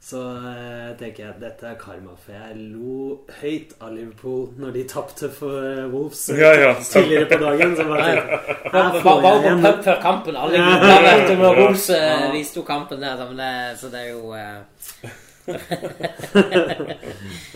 [0.00, 4.72] så eh, tenker jeg at dette er karma, for jeg lo høyt av Liverpool når
[4.76, 7.74] de tapte for eh, Wolves Ja, ja, tidligere på dagen.
[7.76, 10.36] Så bare her får bare jeg pub før kampen.
[10.38, 10.98] Alle Ja.
[11.04, 13.16] vet om Wolves eh, viste jo kampen der.
[13.18, 13.50] Så det,
[13.82, 14.60] så det er jo eh,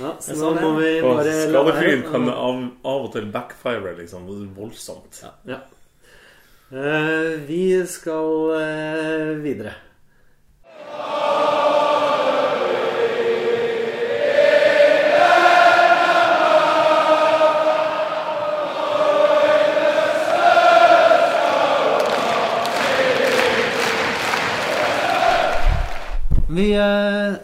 [0.00, 1.94] Ja, så sånn nå må vi Og bare la være.
[2.09, 4.26] kan av, av og til backfire liksom
[4.57, 5.22] voldsomt.
[5.48, 5.59] Ja.
[6.72, 9.74] Eh, vi skal eh, videre.
[26.52, 27.34] Vi eh,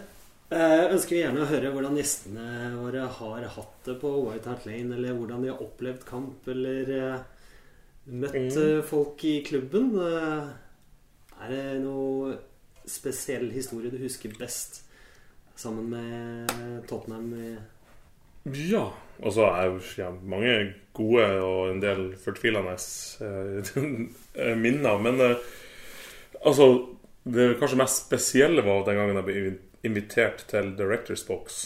[0.53, 4.93] eh, ønsker gjerne å høre hvordan gjestene våre har hatt det på White Hart Lane,
[4.99, 7.23] eller hvordan de har opplevd kamp, eller eh,
[8.05, 8.83] møtt mm.
[8.85, 9.95] folk i klubben.
[9.97, 12.35] Er det noe
[12.89, 14.83] spesiell historie du husker best
[15.57, 16.53] sammen med
[16.89, 17.33] Tottenham?
[18.45, 18.85] Ja.
[19.19, 20.53] Og så er jo ja, mange
[20.95, 22.77] gode og en del fortvilende
[23.25, 25.01] eh, minner.
[25.01, 25.25] Men
[26.45, 26.69] altså
[27.29, 29.51] Det kanskje mest spesielle var den gangen jeg ble
[29.85, 31.59] invitert til Directors Box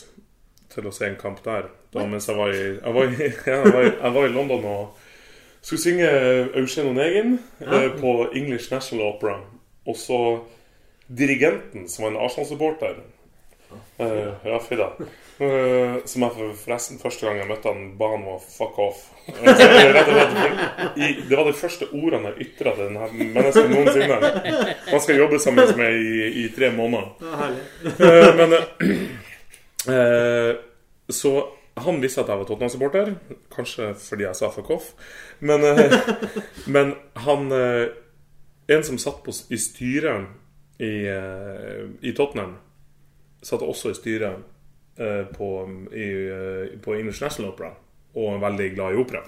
[0.74, 1.70] til å se en kamp der.
[1.94, 4.68] Da mens jeg var i, jeg var i, jeg var i, jeg var i London
[4.70, 5.02] og
[5.64, 6.10] skulle synge
[6.60, 9.40] Eugen Onegin eh, på English National Opera.
[9.88, 10.20] Og så
[11.08, 13.02] dirigenten, som var en Arsenal-supporter
[13.98, 14.92] Eh, ja, fy da.
[15.38, 19.00] Eh, som jeg forresten første gang jeg møtte han, ba han om å fuck off.
[19.24, 19.40] Eh,
[20.94, 24.18] det, var de første ordene jeg ytra til denne mennesket noensinne.
[24.92, 27.08] Han skal jobbe sammen med i, i tre måneder.
[27.94, 28.50] Eh, men
[31.12, 31.34] Så
[31.84, 33.16] han visste at jeg var Tottenham-supporter.
[33.52, 34.94] Kanskje fordi jeg sa fuck off.
[35.40, 35.66] Men,
[36.76, 36.94] men
[37.26, 40.30] han En som satt på, i styret
[40.80, 41.04] i,
[42.08, 42.56] i Tottenham
[43.44, 44.53] satt også i styret
[45.34, 45.48] på,
[45.94, 47.72] i, eh, på English National Opera,
[48.14, 49.24] og veldig glad i opera.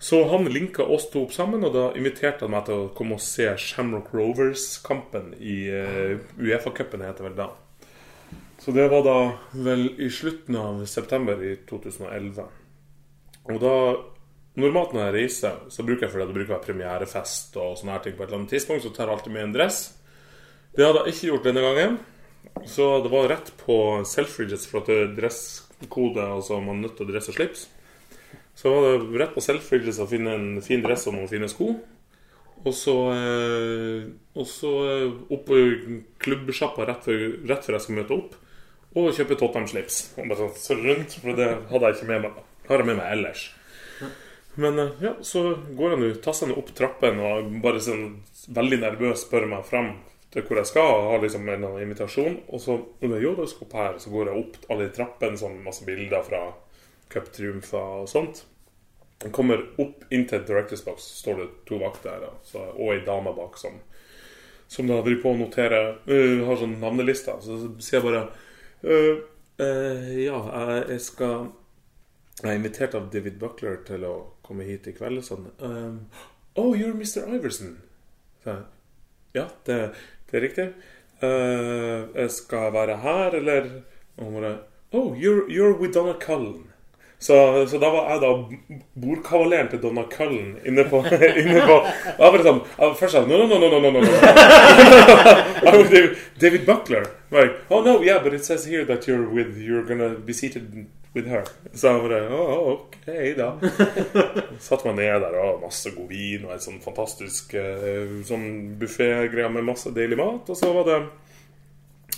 [0.00, 3.18] Så han linka oss to opp sammen, og da inviterte han meg til å komme
[3.18, 7.50] og se Shamrock Rovers-kampen i uh, Uefa-cupen, heter vel da.
[8.64, 9.18] Så det var da
[9.52, 12.48] vel i slutten av september i 2011.
[13.52, 13.76] Og da
[14.58, 17.76] Normalt når jeg reiser, så bruker jeg for det, det bruker å være premierefest og
[17.78, 19.78] sånne her ting på et eller annet tidspunkt, så tar jeg alltid med en dress.
[20.74, 21.94] Det hadde jeg ikke gjort denne gangen.
[22.66, 23.76] Så det var rett på
[24.06, 27.68] Selfridges for at det er dresskode, altså man er nødt til å dresse slips.
[28.58, 31.72] Så var det rett på Selfridges å finne en fin dress og noen fine sko.
[32.60, 35.60] Og så, eh, og så eh, opp på
[36.20, 37.08] klubbsjappa rett,
[37.48, 38.34] rett før jeg skal møte opp,
[38.90, 40.02] og kjøpe Tottenham-slips.
[40.18, 42.44] Og bare sånn så rundt, for det hadde jeg ikke med meg.
[42.68, 43.46] Har jeg med meg ellers.
[44.60, 45.46] Men eh, ja, så
[45.78, 48.20] går han jo, tasser han opp trappen og bare sånn
[48.52, 49.94] veldig nervøs spør meg frem
[50.30, 52.36] til hvor jeg skal, og har liksom en invitasjon.
[52.48, 55.58] Og så når jeg gjør opp her, så går jeg opp alle de trappene, sånn
[55.64, 56.44] masse bilder fra
[57.10, 58.44] cuptriumfer og sånt.
[59.20, 62.94] Jeg kommer opp inn til Directors Box, så står det to vakter her, så, og
[62.94, 63.74] ei dame bak som,
[64.70, 67.42] som da driver på å notere uh, Har sånn navnelister.
[67.44, 68.22] Så, sier jeg bare
[68.86, 69.20] øh,
[69.60, 70.38] uh, Ja,
[70.86, 71.50] jeg- skal
[72.40, 74.14] Jeg er invitert av David Buckler til å
[74.46, 75.20] komme hit i kveld.
[75.26, 76.06] Sånn, um,
[76.56, 77.26] oh, you're Mr.
[77.28, 77.74] Iverson.
[78.40, 78.54] Så
[79.34, 79.92] ja, det,
[80.30, 80.66] det er riktig.
[81.20, 83.66] Uh, jeg skal være her, eller
[84.16, 84.56] Og bare
[84.92, 86.66] Oh, you're, you're with Donna Cullen.
[87.18, 88.28] Så, så da var jeg da
[89.02, 91.04] bordkavaleren til Donna Cullen inne på,
[91.42, 92.60] inne på Jeg bare sånn,
[92.96, 94.10] Først sa jeg no, no, no, no, no, no, no.
[96.40, 97.04] David Buckler.
[97.30, 100.86] Like, oh no, yeah, but it says here that you're with You're gonna be seated
[101.14, 101.48] with her.
[101.72, 103.50] Så jeg bare oh, ok, da.
[104.68, 108.46] Satt meg ned der og masse god vin og en sånn fantastisk eh, sånn
[108.80, 110.50] buffégreie med masse deilig mat.
[110.50, 111.00] Og så var det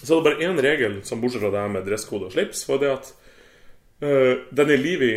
[0.03, 2.67] Så var det bare én regel, som bortsett fra det her med dresskode og slips,
[2.69, 3.13] var det at
[4.03, 5.13] Uh, Denne Livi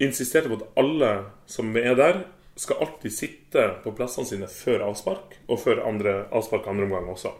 [0.00, 1.08] insisterte på at alle
[1.50, 2.22] som er der,
[2.56, 7.32] skal alltid sitte på plassene sine før avspark, og før andre avspark andre omgang også.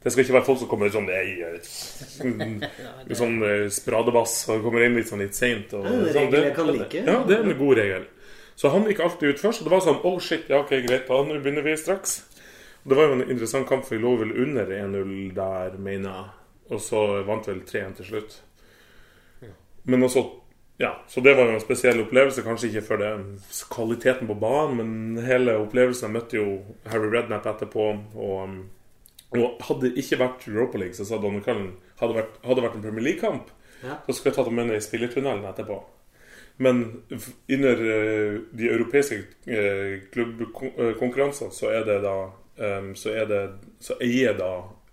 [0.00, 3.36] Det skal ikke være folk som kommer ut sånn ei, eh, sånn
[3.74, 5.74] spradebass og kommer inn litt sånn litt seint.
[5.76, 7.04] Ja, jeg kan like.
[7.04, 8.08] Ja, det er en god regel.
[8.60, 9.62] Så han gikk alltid ut først.
[9.62, 12.18] Og det var sånn Oh shit, ja, ok, greit, da nå begynner vi straks.
[12.82, 16.26] Det var jo en interessant kamp, for vi lå vel under 1-0 der, mener jeg.
[16.70, 18.36] Og så vant vel 3-1 til slutt.
[19.84, 20.28] Men også
[20.80, 22.40] Ja, så det var jo en spesiell opplevelse.
[22.40, 23.08] Kanskje ikke for det
[23.68, 26.06] kvaliteten på banen, men hele opplevelsen.
[26.08, 26.46] Jeg møtte jo
[26.88, 27.88] Harry Redknapp etterpå.
[28.16, 28.62] Og, um,
[29.30, 32.76] og hadde det ikke vært Europa League, så sa Donald Cullen hadde vært, hadde vært
[32.78, 33.50] en Premier League-kamp,
[33.82, 33.96] Ja.
[34.06, 35.78] så skulle jeg tatt ham med ned i spillertunnelen etterpå.
[36.60, 36.82] Men
[37.48, 39.22] under eh, de europeiske
[40.12, 42.16] klubbkonkurransene så er det da
[42.94, 43.38] så, er det,
[43.80, 44.50] så eier da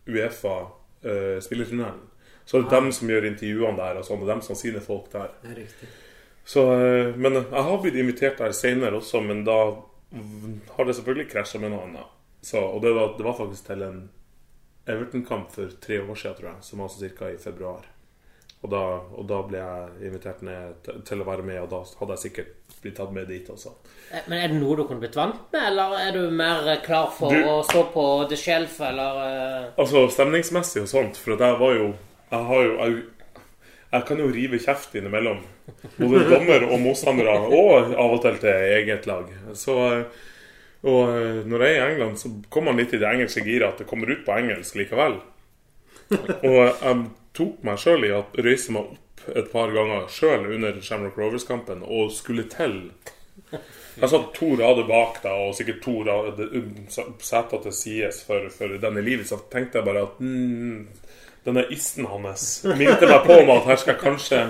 [0.08, 0.54] Uefa
[1.04, 2.00] uh, spillertunnelen.
[2.46, 4.80] Så det er dem som gjør intervjuene der, og sånn, og dem som har sine
[4.80, 5.34] folk der.
[5.42, 5.90] Det er riktig.
[6.48, 9.58] Så, eh, men jeg har blitt invitert der senere også, men da
[10.78, 12.14] har det selvfølgelig krasja med noe annet.
[12.40, 14.00] Så, og det var, det var faktisk til en
[14.88, 17.30] Everton-kamp for tre år siden, tror jeg, som var sånn ca.
[17.34, 17.86] i februar.
[18.66, 18.80] Og da,
[19.14, 22.80] og da ble jeg invitert ned til, å være med, og da hadde jeg sikkert
[22.82, 23.70] blitt tatt med dit også.
[24.12, 26.80] Eh, Men er det noe du kunne blitt vant med, eller er du mer eh,
[26.86, 31.38] klar for Du- å stå på the shelf, eller eh, Altså stemningsmessig og sånt, for
[31.38, 31.94] jeg var jo
[32.32, 33.04] Jeg har jo jeg,
[33.94, 35.38] jeg kan jo rive kjeft innimellom.
[35.98, 38.50] Både dommer og motstandere, og av og til til
[38.82, 39.30] eget lag.
[39.56, 39.78] Så
[40.86, 43.72] Og eh, når jeg er i England, så kommer man litt i det engelske giret
[43.72, 45.20] at det kommer ut på engelsk likevel.
[46.48, 47.04] Og jeg
[47.38, 51.82] tok meg sjøl i å røyse meg opp et par ganger sjøl under Shamrock Rovers-kampen
[51.84, 52.78] og skulle til
[53.98, 56.52] jeg satt to rader bak da, og sikkert to rader,
[57.24, 59.28] seter til sides for, for denne livet.
[59.30, 60.84] Så tenkte jeg bare at mm,
[61.48, 64.42] denne isten hans minte meg på om at her skal jeg kanskje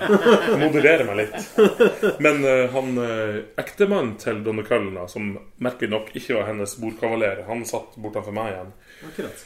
[0.57, 2.17] moderere meg litt.
[2.23, 7.43] Men uh, han uh, ektemannen til Donna Cullen, som merkelig nok ikke var hennes bordkavaler,
[7.47, 8.73] han satt bortenfor meg igjen.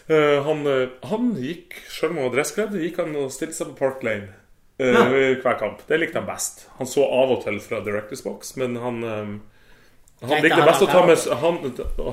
[0.08, 3.72] Eh, han, eh, han gikk, selv om han var dresskledd, gikk han og stilte seg
[3.72, 4.30] på Park Lane
[4.80, 5.06] eh, Ja.
[5.44, 5.84] hver kamp.
[5.88, 6.68] Det likte han best.
[6.80, 9.34] Han så av og til fra Directors Box, men han eh,
[10.22, 11.56] han likte best å ta med, han,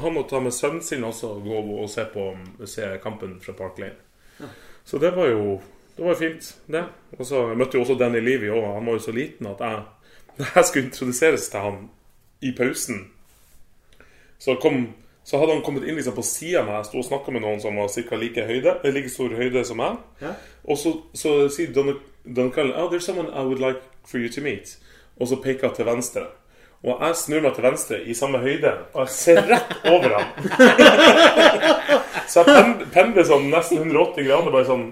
[0.02, 2.30] han må ta med sønnen sin også og gå og se, på,
[2.64, 4.48] se kampen fra Park Lane.
[4.88, 5.58] Så det var jo
[5.98, 6.84] det var fint, det.
[7.18, 8.68] Og så jeg møtte jo også Danny Levy òg.
[8.76, 9.80] Han var jo så liten at jeg,
[10.38, 11.78] da jeg skulle introduseres til han
[12.40, 13.00] i pausen,
[14.38, 14.94] så, kom,
[15.26, 16.76] så hadde han kommet inn liksom på sida av meg.
[16.78, 18.20] Jeg sto og snakka med noen som var ca.
[18.22, 19.98] Like, høyde, eh, like stor høyde som meg.
[20.22, 20.36] Ja.
[20.70, 21.96] Og så, så sier Don,
[22.54, 24.76] Cullen oh, there's someone I would like for you to meet.
[25.18, 26.28] Og så peker han til venstre.
[26.86, 30.28] Og jeg snur meg til venstre i samme høyde, og jeg ser rett over ham.
[32.30, 34.84] så jeg pen- pendler sånn nesten 180 grader, bare sånn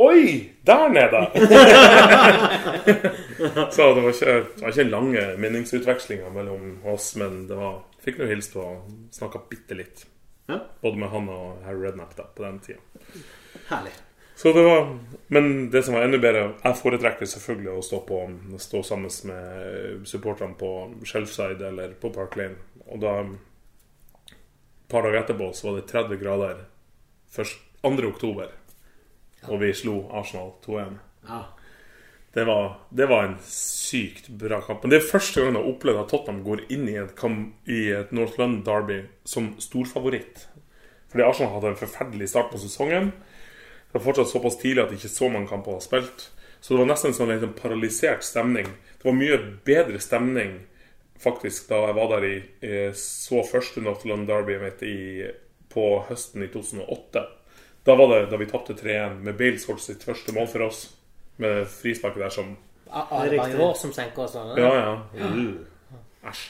[0.00, 0.48] Oi!
[0.64, 1.20] Der nede!
[3.76, 8.16] så det var, ikke, det var ikke lange meningsutvekslinger mellom oss, men det var Fikk
[8.22, 10.06] nå hilst på og snakka bitte litt.
[10.80, 12.80] Både med han og Harry Redknapp da, på den tida.
[13.68, 13.92] Herlig.
[14.40, 14.98] Så det var
[15.28, 18.20] Men det som var enda bedre Jeg foretrekker selvfølgelig å stå, på,
[18.56, 20.70] stå sammen med supporterne på
[21.04, 22.56] Shelfside eller på Park Lane.
[22.88, 26.64] Og da Et par dager etterpå så var det 30 grader
[27.30, 27.92] først 2.
[28.08, 28.48] oktober.
[29.46, 30.96] Og vi slo Arsenal 2-1.
[31.28, 31.42] Ja.
[32.34, 34.82] Det var, det var en sykt bra kamp.
[34.82, 37.52] Men det er første gang jeg har opplevd at Tottenham går inn i et, kamp,
[37.68, 40.48] i et North London Derby som storfavoritt.
[41.12, 43.12] Fordi Arsenal hadde en forferdelig start på sesongen.
[43.90, 46.28] Det var fortsatt såpass tidlig at ikke så mange kamper var spilt.
[46.60, 48.68] Så det var nesten en sånn en paralysert stemning.
[49.00, 50.58] Det var mye bedre stemning
[51.20, 55.26] faktisk da jeg var der i, i så første Northland Derby mitt i,
[55.72, 57.24] på høsten i 2008.
[57.84, 60.84] Da var det da vi tapte 3-1 med Bale skåret sitt første mål for oss.
[61.40, 62.56] Med frisparket der som
[63.30, 64.56] det bare som senker oss sånn?
[64.58, 65.26] Ja, ja.
[66.26, 66.42] Æsj.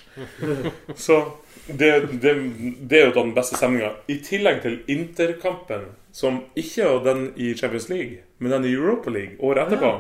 [0.96, 1.18] Så
[1.66, 1.90] det,
[2.22, 2.32] det,
[2.80, 3.92] det er jo da den beste stemninga.
[4.10, 9.10] I tillegg til Interkampen, som ikke er den i Champions League, men den i Europa
[9.10, 9.92] League året etterpå.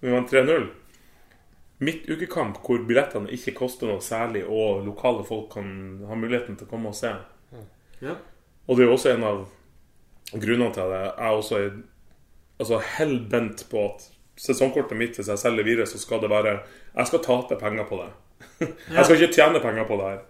[0.00, 0.66] Vi vant 3-0.
[1.84, 5.66] midtukekamp hvor billettene ikke koster noe særlig, og lokale folk kan
[6.08, 7.10] ha muligheten til å komme og se.
[8.00, 8.14] Ja.
[8.66, 9.42] Og det er jo også en av
[10.32, 11.74] grunnene til at jeg også er
[12.62, 14.06] altså hell bent på at
[14.40, 16.60] sesongkortet mitt, hvis jeg selger videre, så skal det være
[16.94, 18.10] Jeg skal tape penger på det.
[18.96, 20.22] Jeg skal ikke tjene penger på det her.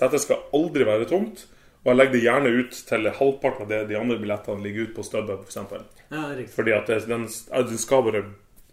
[0.00, 1.46] dette skal aldri være tomt.
[1.84, 4.96] Og jeg legger det gjerne ut til halvparten av det de andre billettene ligger ut
[4.96, 5.58] på StubHub, f.eks.
[6.10, 6.54] ja, riktig.
[6.56, 8.24] Fordi at det, den, den skal bare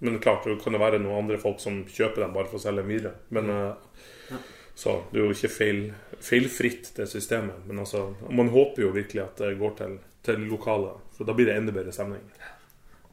[0.04, 2.66] Men klart, det kan det være noen andre folk som kjøper dem bare for å
[2.66, 3.14] selge dem videre.
[3.32, 4.40] Men ja.
[4.76, 5.82] Så det er jo ikke feil,
[6.20, 7.64] feilfritt, det systemet.
[7.68, 9.94] Men altså, man håper jo virkelig at det går til,
[10.28, 11.00] til lokalet.
[11.16, 12.26] For da blir det enda bedre stemning.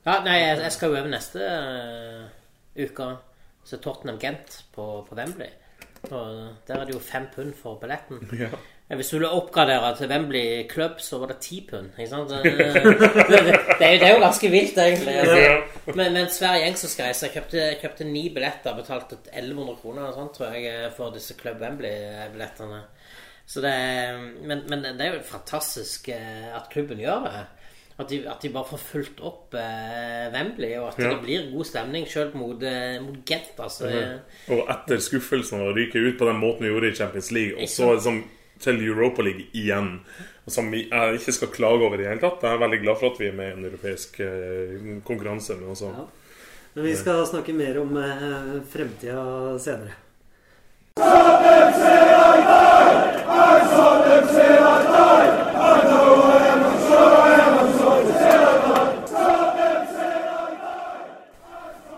[0.03, 2.25] Ja, nei, jeg, jeg skal jo over neste uh,
[2.83, 3.09] uke.
[3.63, 5.53] Så Tottenham Gent på, på Wembley.
[6.11, 8.25] Og der er det jo fem pund for billetten.
[8.43, 8.51] Ja.
[8.93, 11.91] Hvis du ville oppgradere til Wembley Club, så var det ti pund.
[11.97, 15.15] Det, det, det, er, jo, ganske vilt, egentlig.
[15.23, 15.37] Altså.
[15.87, 17.31] Men, men en svær gjeng som skal reise.
[17.33, 22.83] Jeg kjøpte, ni billetter, betalte 1100 kroner og sånt, tror jeg, for disse Club Wembley-billettene.
[23.63, 27.43] Men, men det er jo fantastisk eh, at klubben gjør det.
[28.01, 31.11] At de, at de bare får fulgt opp eh, Wembley, og at Ja.
[31.15, 33.57] det blir god stemning sjøl mot, eh, mot Gent.
[33.59, 33.91] Altså.
[34.53, 37.69] Og etter skuffelsen å ryke ut på den måten vi gjorde i Champions League, og
[37.69, 38.23] så liksom
[38.63, 40.01] til Europa League igjen,
[40.47, 43.13] som vi ikke skal klage over i det hele tatt Jeg er veldig glad for
[43.13, 45.59] at vi er med i en europeisk eh, konkurranse.
[45.61, 46.07] Men også, Ja.
[46.75, 49.93] Men vi skal snakke mer om eh, fremtida senere.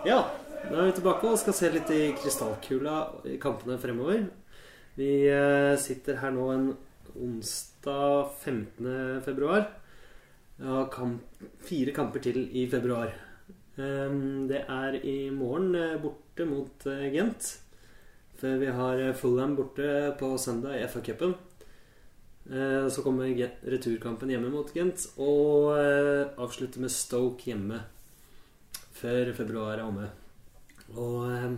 [0.05, 0.25] Ja,
[0.69, 2.97] da er vi tilbake og skal se litt i krystallkula
[3.31, 4.27] i kampene fremover.
[4.95, 6.69] Vi eh, sitter her nå en
[7.15, 9.21] onsdag 15.
[9.25, 9.67] februar.
[10.59, 11.23] Ja, kamp,
[11.67, 13.11] fire kamper til i februar.
[13.77, 17.59] Ehm, Det er i morgen eh, borte mot eh, Gent.
[18.39, 21.35] Før vi har Fulham borte på søndag i FA-cupen.
[22.45, 23.31] Så kommer
[23.65, 25.07] returkampen hjemme mot Gent.
[25.17, 25.71] Og
[26.37, 27.79] avslutter med Stoke hjemme
[28.95, 30.09] før februar er omme.
[30.95, 31.55] Og eh,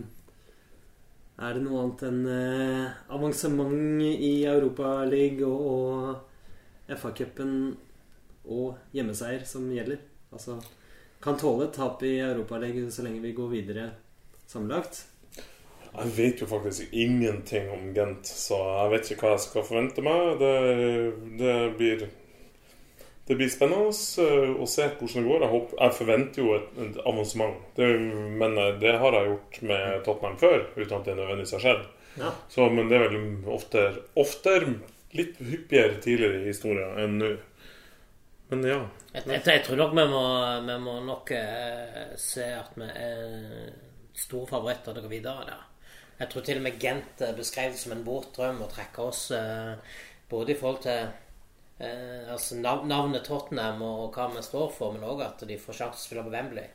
[1.38, 6.24] er det noe annet enn eh, avansement i Europaligaen og,
[6.88, 7.52] og FA-cupen
[8.48, 10.02] og hjemmeseier som gjelder?
[10.32, 10.58] Altså
[11.22, 13.86] kan tåle et tap i Europaligaen så lenge vi går videre
[14.46, 15.04] sammenlagt.
[15.98, 20.04] jeg vet jo faktisk ingenting om Gent, så jeg vet ikke hva jeg skal forvente
[20.04, 20.38] meg.
[20.42, 20.54] Det,
[21.40, 22.04] det blir
[23.28, 25.42] det blir spennende eh, å se hvordan det går.
[25.44, 27.58] Jeg, håper, jeg forventer jo et, et avansement.
[27.76, 27.88] Det,
[28.40, 31.82] men eh, det har jeg gjort med Tottenham før, uten at det nødvendigvis har skjedd.
[32.18, 32.32] Ja.
[32.50, 34.78] Så, men det er vel oftere, oftere
[35.16, 37.30] litt hyppigere tidligere i historien enn nå.
[38.48, 38.80] Men ja.
[39.12, 40.24] Jeg, jeg, jeg tror nok vi må,
[40.64, 43.72] vi må nok eh, se at vi er
[44.16, 45.64] store favoritter til å gå videre der.
[46.18, 49.04] Jeg tror til og med Gent eh, beskrev det som en våt drøm å trekke
[49.04, 49.98] oss eh,
[50.32, 51.10] både i forhold til
[51.80, 55.74] eh, altså nav navnet Tottenham og hva vi står for, men òg at de får
[55.82, 56.66] sjanse til å spille på Wembley.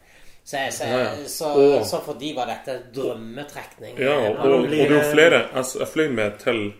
[0.43, 1.27] Så, jeg, så, Ja, ja.
[1.31, 3.97] så, Og- så for de var dette drømmetrekning.
[3.99, 6.73] Ja, og, og, og det er jo flere Jeg, jeg fløy med til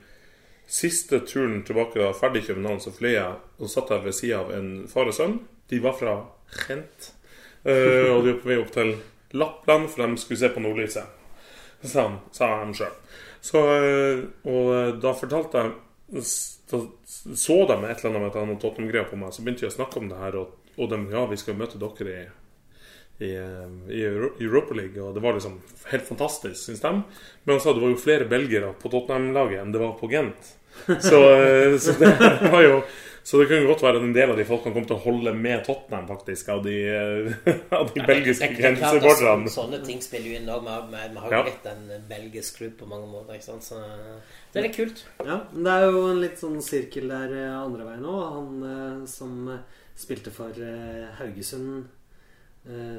[0.68, 4.16] siste turen tilbake da jeg ferdig i København, så fløy jeg og satt jeg ved
[4.18, 5.38] sida av en far og sønn.
[5.70, 6.16] De var fra
[6.68, 7.12] Gent.
[7.64, 8.94] Eh, og de var på vei opp til
[9.40, 11.20] Lappland, for de skulle se på nordlyset.
[11.84, 12.94] Sa han, sa de sjøl.
[13.44, 16.24] Så eh, Og eh, da fortalte jeg
[16.74, 16.84] Da
[17.38, 20.02] så de et eller annet med at Tottenham-greier på meg, så begynte jeg å snakke
[20.02, 22.24] om det her, og, og de Ja, vi skal møte dere i
[23.22, 23.30] i,
[23.94, 25.60] i Europa League, og det var liksom
[25.92, 26.92] helt fantastisk, syns de.
[27.44, 30.54] Men han sa det var jo flere belgere på Tottenham-laget enn det var på Gent.
[30.88, 32.12] Så, eh, så det
[32.54, 32.80] var jo
[33.24, 35.32] Så det kunne godt være at en del av de folkene kom til å holde
[35.34, 39.48] med Tottenham, faktisk, av de, eh, av de belgiske er grenseborderne.
[39.48, 40.66] så- Sånne ting spiller jo inn òg.
[40.66, 41.44] Vi har- jo Ja.
[41.44, 43.34] blitt en belgisk klubb på mange måter.
[43.36, 43.64] ikke sant?
[43.64, 43.80] Så
[44.52, 45.04] det er litt kult.
[45.26, 48.34] Ja, men det er jo en litt sånn sirkel der eh, andre veien òg.
[48.34, 49.60] Han eh, som
[49.96, 51.86] spilte for eh, Haugesund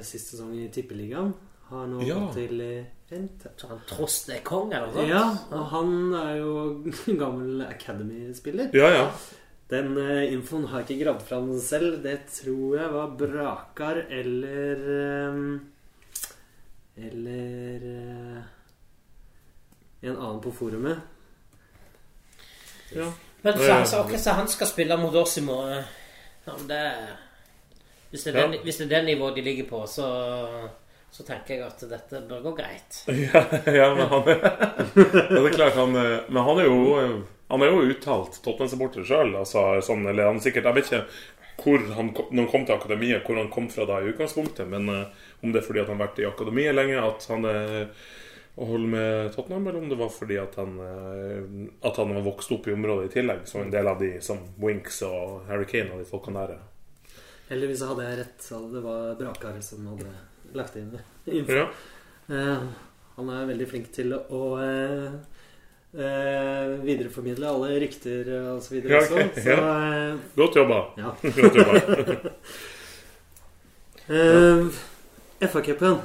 [0.03, 1.33] sist sesong i Tippeligaen,
[1.71, 2.15] har nå Ja.
[2.15, 2.87] gått til.
[3.57, 5.09] Så han Trost er kong, eller noe sånt?
[5.09, 6.83] Ja, og han er jo
[7.19, 8.71] gammel Academy-spiller.
[8.75, 9.11] Ja, ja.
[9.75, 11.97] Den eh, infoen har jeg ikke gravd fram selv.
[12.05, 15.41] Det tror jeg var Brakar eller eh,
[17.09, 18.43] Eller eh,
[20.05, 20.99] en annen på forumet.
[22.95, 23.13] ja.
[23.45, 25.83] Men så, altså, så han skal spille mot oss i morgen.
[26.47, 26.81] Ja, det
[28.11, 28.47] hvis det, er Ja.
[28.47, 30.07] den, hvis det er den, nivået de ligger på, så,
[31.11, 33.01] så tenker jeg at dette bør gå greit.
[33.27, 34.53] Ja, ja, men han ja,
[35.29, 36.79] Det er klart, han Men han er jo
[37.53, 39.35] Han er jo uttalt Tottenham-supporter sjøl.
[39.37, 41.05] Altså, sånn, eller han sikkert Jeg vet ikke
[41.65, 44.67] hvor han, kom- når han kom til akademiet, hvor han kom fra da i utgangspunktet.
[44.71, 47.47] Men uh, om det er fordi at han har vært i akademiet lenge, at han
[47.47, 47.69] er
[48.55, 52.23] å holde med Tottenham, eller om det var fordi at han, eh, at han var
[52.23, 55.67] vokst opp i området i tillegg, som en del av de som Winks og Harry
[55.67, 56.61] Kane og de folkene der.
[57.49, 58.37] Heldigvis hadde jeg rett.
[58.47, 60.13] Så det var Brakar som hadde
[60.55, 60.93] lagt inn
[61.27, 61.65] info.
[61.65, 61.67] Ja.
[62.31, 62.71] Uh,
[63.17, 65.19] han er veldig flink til å eh,
[65.95, 69.43] eh, videreformidle alle rykter og så videre Ja, også.
[69.45, 70.81] Så eh, Godt jobba.
[70.99, 71.15] ja.
[71.23, 72.31] Godt jobba.
[74.09, 74.67] Eh,
[75.49, 75.97] FA-cupen,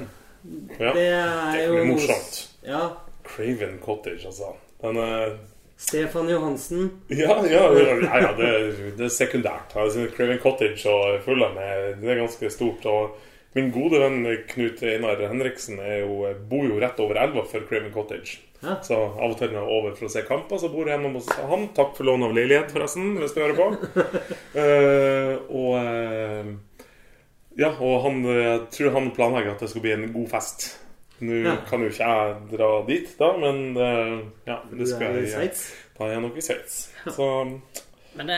[0.80, 0.94] Ja.
[0.94, 2.50] det er Det jo er morsomt.
[2.64, 2.80] Ja.
[3.28, 4.54] Craven Cottage, altså.
[4.82, 5.34] Den er
[5.78, 6.92] Stefan Johansen.
[7.10, 9.76] Ja, ja, ja, ja det, det er sekundært.
[9.76, 12.86] Altså, Craven Cottage og Fulham er, det er ganske stort.
[12.86, 13.18] Og
[13.56, 18.40] min gode venn Knut Einar Henriksen jo, bor jo rett over elva for Craven Cottage.
[18.62, 18.74] Ja.
[18.84, 20.97] Så av og til når jeg er over for å se kamper, så bor jeg
[20.99, 21.68] hjemme hos han.
[21.78, 23.68] Takk for lån av leilighet, forresten, hvis du hører på.
[24.57, 26.51] uh, og uh,
[27.60, 30.70] ja, og han, jeg tror han planlegger at det skal bli en god fest.
[31.20, 31.57] Nå Ja.
[31.68, 35.66] kan jo ikke jeg dra dit, da, men uh, ja, det skal jeg Sveits.
[35.97, 36.78] Da er jeg nok i Sveits.
[37.12, 37.26] Så
[38.16, 38.38] Men det,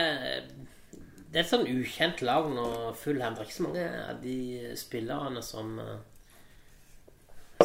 [1.30, 3.34] det er et sånn ukjent lag når Fulham.
[3.36, 4.38] Det er ikke så mange av de
[4.76, 5.94] spillerne som eh,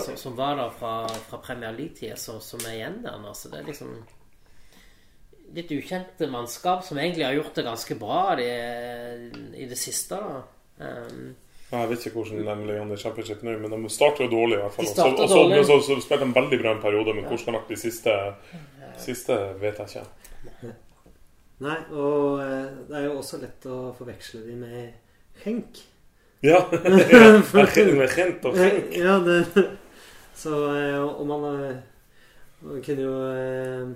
[0.04, 0.94] som, som var der fra,
[1.30, 3.34] fra Premier League-tida, som som er igjen der nå.
[3.36, 3.96] Så det er liksom
[5.56, 8.48] litt ukjent mannskap som egentlig har gjort det ganske bra de,
[9.56, 10.16] i det siste.
[10.20, 10.42] da.
[10.80, 11.36] Um,
[11.72, 14.58] Jeg vet ikke hvordan de ligger an i championship nå, men de starter jo dårlig.
[14.58, 14.86] i hvert fall.
[14.86, 17.14] De Og så- starter og så, men så, så spilte de veldig bra en periode,
[17.16, 18.14] men hvordan det har vært de siste,
[18.98, 20.74] siste vet jeg ikke.
[21.60, 24.92] Nei, og eh, det er jo også lett å forveksle de med
[25.44, 25.80] Henk.
[26.46, 26.60] Ja!
[26.72, 27.42] ja.
[28.94, 29.40] Ja, det
[30.38, 31.80] Så eh, om man eh,
[32.60, 33.90] man kunne jo eh,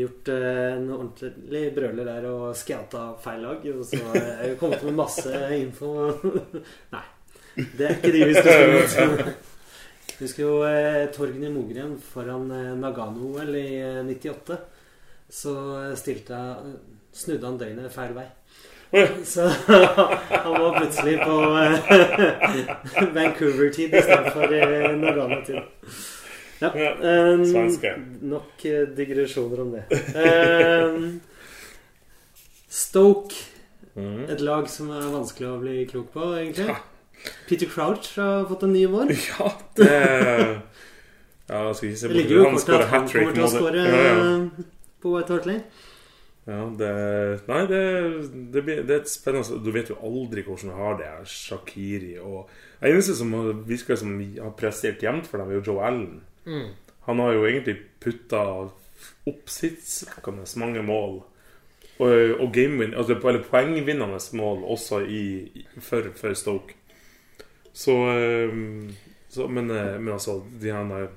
[0.00, 3.64] gjort en ordentlig brøler der og scouta feil lag.
[3.74, 5.94] Og så er jeg kommet med masse info.
[6.94, 7.06] Nei.
[7.56, 9.48] Det er ikke de vi skal spille mot.
[10.20, 14.58] Husker jo eh, Torgny Mogren foran eh, Nagano-OL i eh, 98.
[15.30, 15.54] Så
[15.96, 16.74] stilte jeg
[17.10, 18.26] Snudde han døgnet feil vei.
[19.32, 19.46] Så
[20.44, 25.60] han var plutselig på eh, Vancouver-tid istedenfor eh, Nagano-tid.
[26.60, 26.70] Ja.
[26.74, 27.94] Ja, eh, svenske.
[28.20, 29.84] nok eh, digresjoner om det.
[30.16, 31.20] Um,
[32.68, 33.34] Stoke.
[33.94, 34.24] Mhm.
[34.30, 36.74] Et lag som er vanskelig å bli klok på, egentlig.
[37.48, 39.10] Peter Crouch har fått en ny vår.
[39.38, 39.88] Ja, det
[41.50, 43.50] Ja, skal ikke se Det bort ligger jo i kortet at han kommer til å
[43.50, 44.66] skåre Ja, ja.
[45.02, 45.64] på White Hart Lane.
[46.48, 46.90] Ja, det
[47.50, 47.80] Nei, det,
[48.54, 52.48] det, det er spennende Du vet jo aldri hvordan du har det, Shakiri og
[52.80, 53.34] Den eneste som
[53.68, 56.22] virker som har prestert jevnt for dem, er jo Joe Allen.
[56.46, 56.70] mm.
[57.08, 58.40] Han har jo egentlig putta
[59.26, 61.22] oppsiktsvekkende mange mål.
[62.00, 65.24] Og, og gamewin, altså, eller poengvinnende mål også i,
[65.80, 66.76] for, for Stoke.
[67.72, 67.96] Så,
[69.28, 71.08] så men, eh, men altså de her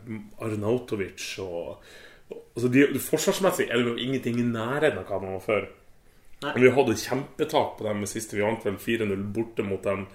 [0.42, 1.84] Arnautovic og
[2.32, 5.70] altså de, Forsvarsmessig er det jo ingenting i nærheten av hva man var før.
[6.44, 6.56] Nei.
[6.60, 8.38] Vi hadde kjempetak på dem siste.
[8.38, 10.08] Vi vant vel 4-0 borte mot dem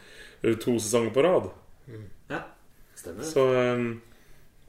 [0.43, 1.49] eh, to sesonger på rad.
[2.29, 2.43] Ja,
[2.99, 3.25] stemmer.
[3.25, 3.47] Så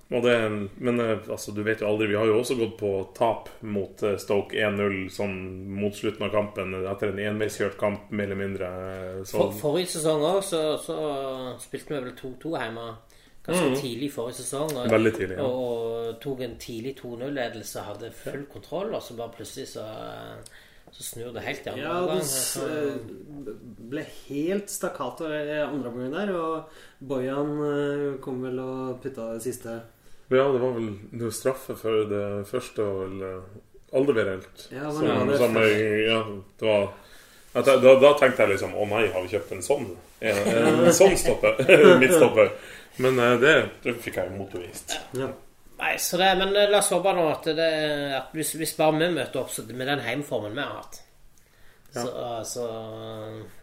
[0.09, 0.37] og det,
[0.75, 4.01] Men eh, altså, du vet jo aldri Vi har jo også gått på tap mot
[4.03, 5.35] eh, Stoke 1-0 sånn
[5.77, 8.71] mot slutten av kampen etter en enveiskjørt kamp, mer eller mindre.
[9.21, 10.97] Så, For, forrige sesong òg så, så
[11.61, 12.87] spilte vi vel 2-2 hjemme.
[13.49, 13.75] Ganske mm.
[13.81, 14.71] tidlig forrige sesong.
[14.77, 15.43] Og, Veldig tidlig, ja.
[15.43, 15.67] og,
[16.09, 19.85] og tok en tidlig 2-0-ledelse, hadde full kontroll, og så bare plutselig så,
[20.91, 22.19] så snur det helt i andre Ja, omgang.
[22.19, 23.53] det Så- eh,
[23.89, 26.63] ble helt stakkato i andre omgang der, og
[26.99, 29.79] Bojan eh, kom vel og putta det siste.
[30.29, 33.59] ja, det var vel det var straffe for det første og vel eh,
[33.97, 34.67] aldri reelt.
[34.71, 35.37] Ja, var det?
[35.37, 36.23] som, jeg- ja,
[36.59, 36.89] det var
[37.55, 39.87] at da, da tenkte jeg liksom Å nei, har vi kjøpt en sånn?
[40.21, 41.55] En, en sånn stopper?
[42.01, 42.51] Midtstopper.
[42.99, 44.95] Men eh, det, det fikk jeg jo motbevist.
[45.17, 45.29] Ja.
[45.79, 47.69] Nei, så det, men eh, la oss håpe nå at, det,
[48.17, 51.01] at hvis, hvis bare vi møter opp så, med den heimformen vi har hatt,
[51.95, 52.03] Ja.
[52.03, 52.11] så,
[52.45, 52.65] så,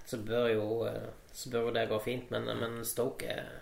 [0.08, 1.04] så bør jo eh,
[1.36, 2.30] Så bør jo det gå fint.
[2.34, 3.52] Men, men Stoke er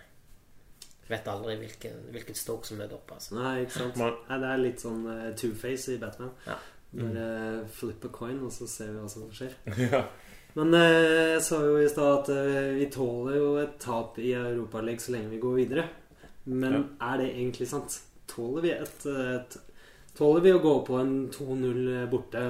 [1.05, 3.11] Vet aldri hvilken, hvilket Stoke som møter opp.
[3.13, 3.35] Altså.
[3.37, 3.99] Nei, ikke sant?
[4.01, 4.39] Nei.
[4.41, 6.31] Det er litt sånn uh, two-face i Batman.
[6.47, 6.55] Ja.
[6.95, 7.27] Bare
[7.69, 9.53] flip a coin, og så ser vi hva som skjer.
[9.91, 9.99] Ja.
[10.55, 14.31] Men eh, jeg sa jo i stad at eh, vi tåler jo et tap i
[14.39, 15.87] Europaligaen så lenge vi går videre.
[16.45, 17.97] Men er det egentlig sant?
[18.29, 19.57] Tåler vi et, et
[20.15, 22.43] Tåler vi å gå på en 2-0 borte?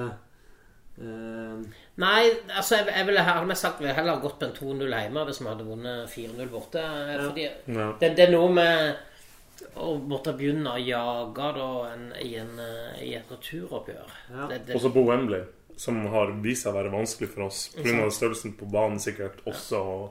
[0.96, 1.58] Uh,
[2.00, 2.20] Nei,
[2.56, 5.48] altså jeg, jeg ville hadde sagt vi heller gått på en 2-0 hjemme hvis vi
[5.50, 6.84] hadde vunnet 4-0 borte.
[6.84, 7.18] Ja.
[7.24, 7.90] Fordi Ja.
[8.00, 12.54] det, det er noe med å måtte begynne å jage da en, i, en,
[13.02, 14.14] i et returoppgjør.
[14.30, 14.48] Ja.
[14.52, 15.42] Det, det, Også på Wembley,
[15.76, 18.08] som har vist seg å være vanskelig for oss pga.
[18.10, 20.10] størrelsen på banen sikkert også.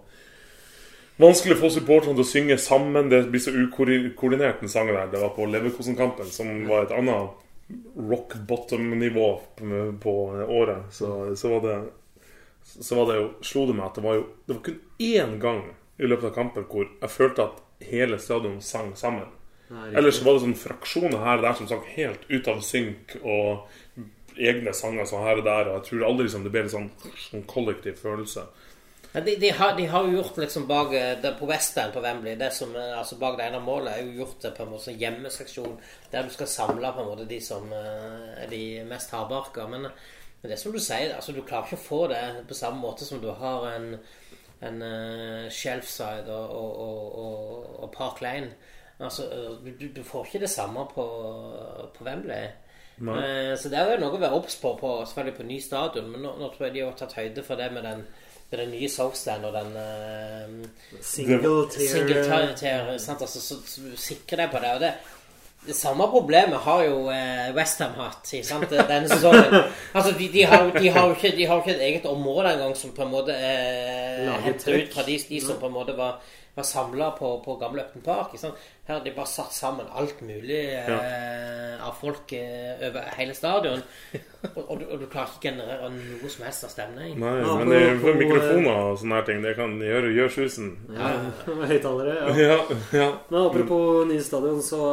[1.17, 3.09] vanskelig å få supporterne til å synge sammen.
[3.09, 5.11] Det blir så ukoordinert, den sangen der.
[5.11, 7.29] Det var på Leverkosen-kampen, som var et annet
[7.97, 9.29] rock bottom-nivå
[10.01, 10.13] på,
[10.47, 10.91] året.
[10.93, 11.77] Så, så var det
[12.65, 15.35] så var det jo, slo det meg at det var jo Det var kun én
[15.37, 15.59] gang
[16.01, 19.29] i løpet av kampen hvor jeg følte at hele stadion sang sammen.
[19.69, 23.15] Nei, Ellers var det sånn fraksjoner her og der som sang helt ut av synk,
[23.21, 24.03] og
[24.37, 25.69] egne sanger sånn her og der.
[25.71, 26.89] Og jeg tror aldri liksom, det ble en sånn,
[27.29, 28.45] sånn kollektiv følelse.
[29.15, 32.33] De, de, har, de har jo gjort liksom bak eh, det på Western på Wembley
[32.35, 34.89] det som, eh, altså Bak det ene målet er jo gjort det på en måte
[34.89, 35.77] sånn hjemmeseksjon
[36.11, 38.59] der du skal samle på en måte de som eh, er de
[38.89, 39.69] mest hardbarka.
[39.71, 42.83] Men, men det som du sier, altså du klarer ikke å få det på samme
[42.83, 43.87] måte som du har en,
[44.67, 48.51] en uh, Shelfside og, og, og, og, Park Lane.
[48.99, 49.29] Altså,
[49.63, 51.07] du- du får ikke det samme på,
[51.95, 52.51] på Wembley.
[53.01, 56.07] Eh, så det er jo noe å være obs på, på, selvfølgelig på ny stadion.
[56.11, 58.05] Men nå, nå tror jeg de har tatt høyde for det med den,
[58.51, 61.67] med den nye Southstand og den uh, Single
[62.59, 62.93] tier?
[62.95, 64.73] Altså, så, så du sikrer deg på det.
[64.77, 64.93] Og det,
[65.65, 69.59] det samme problemet har jo eh, Westham hatt sant, denne sesongen.
[69.95, 72.75] Altså, de, de, har, de, har ikke, de har jo ikke et eget område engang
[72.77, 76.19] som på en måte eh, henter ut fra de, de som på en måte var,
[76.55, 78.35] var samla på, på gamle Upton Park.
[78.85, 83.81] Her har de bare satt sammen alt mulig eh, av folk eh, over hele stadion.
[84.53, 87.15] Og, og, du, og du klarer ikke å generere noe som helst av stemning.
[87.19, 90.69] Nei, Ja, men det, for mikrofoner og sånne her ting, det kan gjøre, gjør susen.
[90.95, 91.09] Ja,
[91.71, 92.13] høyttalere.
[92.21, 92.35] Ja.
[92.45, 92.59] Ja,
[92.93, 93.09] ja.
[93.31, 94.83] Men apropos nye stadion, så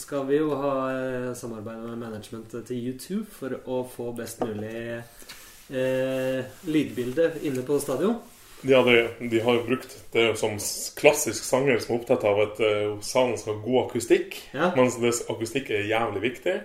[0.00, 4.80] skal vi jo ha eh, samarbeid med managementet til YouTube for å få best mulig
[4.96, 8.18] eh, lydbilde inne på stadion.
[8.62, 10.56] De, hadde, de har jo brukt det som
[10.98, 14.38] klassisk sanger som er opptatt av at uh, salen skal ha god akustikk.
[14.50, 14.72] Ja.
[14.76, 16.56] Mens det, akustikk er jævlig viktig.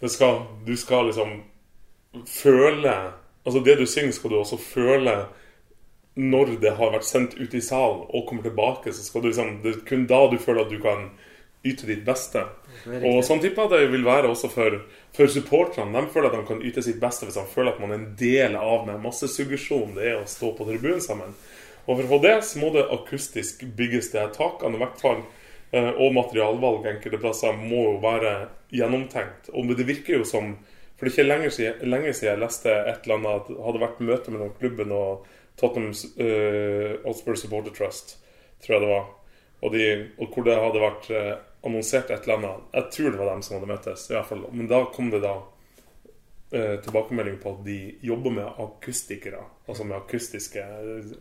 [0.00, 1.40] Det skal, du skal liksom
[2.28, 2.94] føle
[3.40, 5.14] Altså det du synger, skal du også føle
[6.20, 8.92] når det har vært sendt ut i salen og kommer tilbake.
[8.92, 11.06] Så skal du liksom, Det er kun da du føler at du kan
[11.66, 12.42] yte ditt beste.
[12.88, 14.78] Og sånn tipper jeg det vil være også for,
[15.16, 15.92] for supporterne.
[15.92, 18.12] De føler at de kan yte sitt beste hvis de føler at man er en
[18.20, 21.34] del av den massesuggesjonen det er å stå på tribunen sammen.
[21.86, 25.22] Og for å få det, så må det akustisk bygges det takene, i hvert fall.
[25.72, 28.34] eh, Og materialvalg enkelte plasser må jo være
[28.72, 29.50] gjennomtenkt.
[29.52, 30.56] Og det virker jo som
[30.96, 33.80] For det er ikke lenge siden, lenge siden jeg leste et eller annet at hadde
[33.80, 35.22] vært møte mellom klubben og
[35.56, 38.18] Tottenham uh, Hotspur Supporter Trust,
[38.60, 39.06] tror jeg det var.
[39.62, 39.86] Og, de,
[40.20, 41.32] og hvor det hadde vært eh,
[41.66, 42.68] annonsert et eller annet.
[42.72, 44.06] Jeg tror det var dem som hadde møttes.
[44.10, 44.44] i hvert fall.
[44.52, 45.34] Men da kom det da
[46.52, 49.42] eh, tilbakemelding på at de jobber med akustikere.
[49.68, 50.64] Altså med akustiske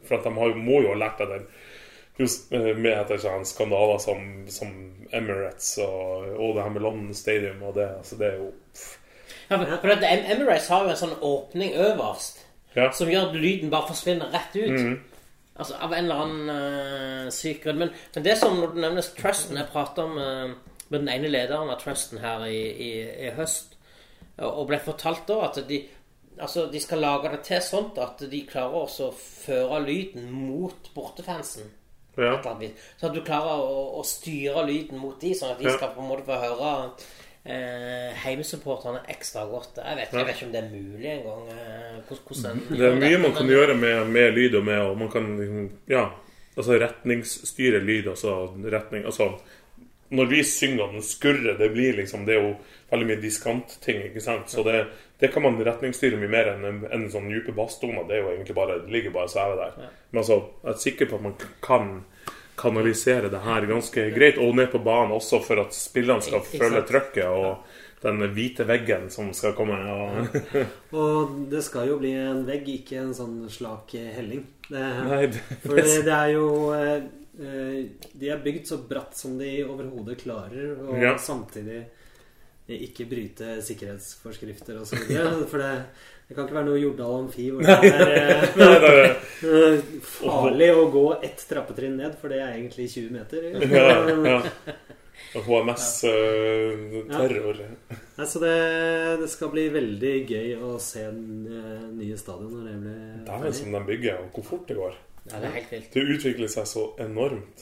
[0.07, 1.45] For at de har, må jo ha lært av den
[2.19, 4.71] eh, med etter sånn skandaler som, som
[5.11, 7.89] Emirates og, og det her med London Stadium og det.
[7.99, 8.95] Altså det er jo pff.
[9.49, 12.91] Ja, for, for at Emirates har jo en sånn åpning øverst Ja.
[12.93, 15.08] som gjør at lyden bare forsvinner rett ut.
[15.59, 16.51] Altså Av en eller annen
[17.27, 17.81] uh, syk grunn.
[17.83, 20.55] Men, men det som når du nevner Trusten Jeg prata med,
[20.87, 22.91] med den ene lederen av Trusten her i, i,
[23.27, 23.75] i høst,
[24.39, 25.83] og, ble fortalt da at de
[26.39, 30.85] Altså, de skal lage det til sånt at de klarer også å føre lyden mot
[30.95, 31.65] bortefansen.
[32.15, 32.29] Ja.
[32.29, 32.85] Et eller annet vis.
[32.95, 35.99] Så at du klarer å, å styre lyden mot de, sånn at de skal på
[35.99, 36.69] en måte få høre
[37.45, 39.77] eh, heimesupporterne ekstra godt.
[39.85, 41.45] Jeg vet, jeg vet ikke om det er mulig engang.
[41.53, 42.01] Eh,
[42.69, 45.69] Det er mye man kan gjøre med, med lyd og med og man kan liksom,
[45.89, 46.09] Ja,
[46.57, 48.07] altså retningsstyre lyd.
[48.07, 48.35] Altså
[48.71, 49.33] retning Altså
[50.09, 52.55] når vi synger den skurrer, det blir liksom Det er jo
[52.89, 54.49] veldig mye diskantting, ikke sant?
[54.49, 54.87] Så det,
[55.21, 58.07] det kan man retningsstyre mye mer enn en, en sånn dype basstoner.
[58.09, 59.91] Det er jo egentlig bare Det ligger bare svever der.
[60.11, 61.91] Men altså, jeg er sikker på at man kan
[62.59, 66.63] kanalisere det her ganske greit, og ned på banen også for at spillerne skal følge
[66.65, 69.75] føle trøkket og den hvite veggen som skal komme.
[69.91, 70.37] Og,
[70.99, 74.45] Og det skal jo bli en vegg, ikke en sånn slak helling.
[74.69, 76.45] Det, nei, det, for det, det er jo
[76.77, 77.07] eh,
[77.41, 77.79] eh,
[78.21, 81.15] De er bygd så bratt som de overhodet klarer, og Ja.
[81.17, 81.81] samtidig
[82.75, 85.31] ikke bryte sikkerhetsforskrifter og så videre.
[85.49, 85.71] For det,
[86.27, 88.19] det kan ikke være noe Jordal Amfi hvor det er eh,
[88.59, 88.93] nei, det
[89.49, 89.77] eh,
[90.19, 93.39] farlig å gå ett trappetrinn ned, for det er egentlig 20 meter.
[93.65, 93.87] ja,
[94.35, 94.39] ja.
[95.37, 97.57] Og HMS-terror.
[97.59, 98.53] Nei, så det,
[99.21, 102.95] det skal bli veldig gøy å se den eh, nye stadion når det blir
[103.27, 104.93] Det er som de bygger, og hvor fort det går.
[105.27, 105.91] Ja, det er helt vilt.
[105.93, 107.57] Det utvikler seg så enormt.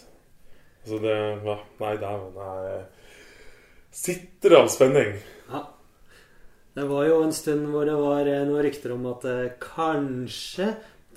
[0.85, 2.31] Altså det ja, Nei, dæven.
[3.97, 5.15] Sitter av spenning.
[5.49, 5.63] Ja.
[6.77, 10.67] Det var jo en stund hvor det var eh, noen rykter om at eh, kanskje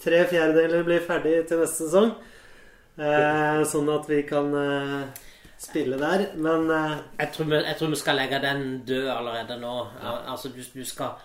[0.00, 2.14] tre fjerdedeler blir ferdig til neste sesong.
[3.00, 5.26] Eh, sånn at vi kan eh,
[5.60, 6.24] spille der.
[6.40, 9.74] Men eh, Jeg tror, vi, jeg tror vi skal legge den død allerede nå.
[10.00, 10.14] Ja.
[10.32, 11.18] Altså, du, du skal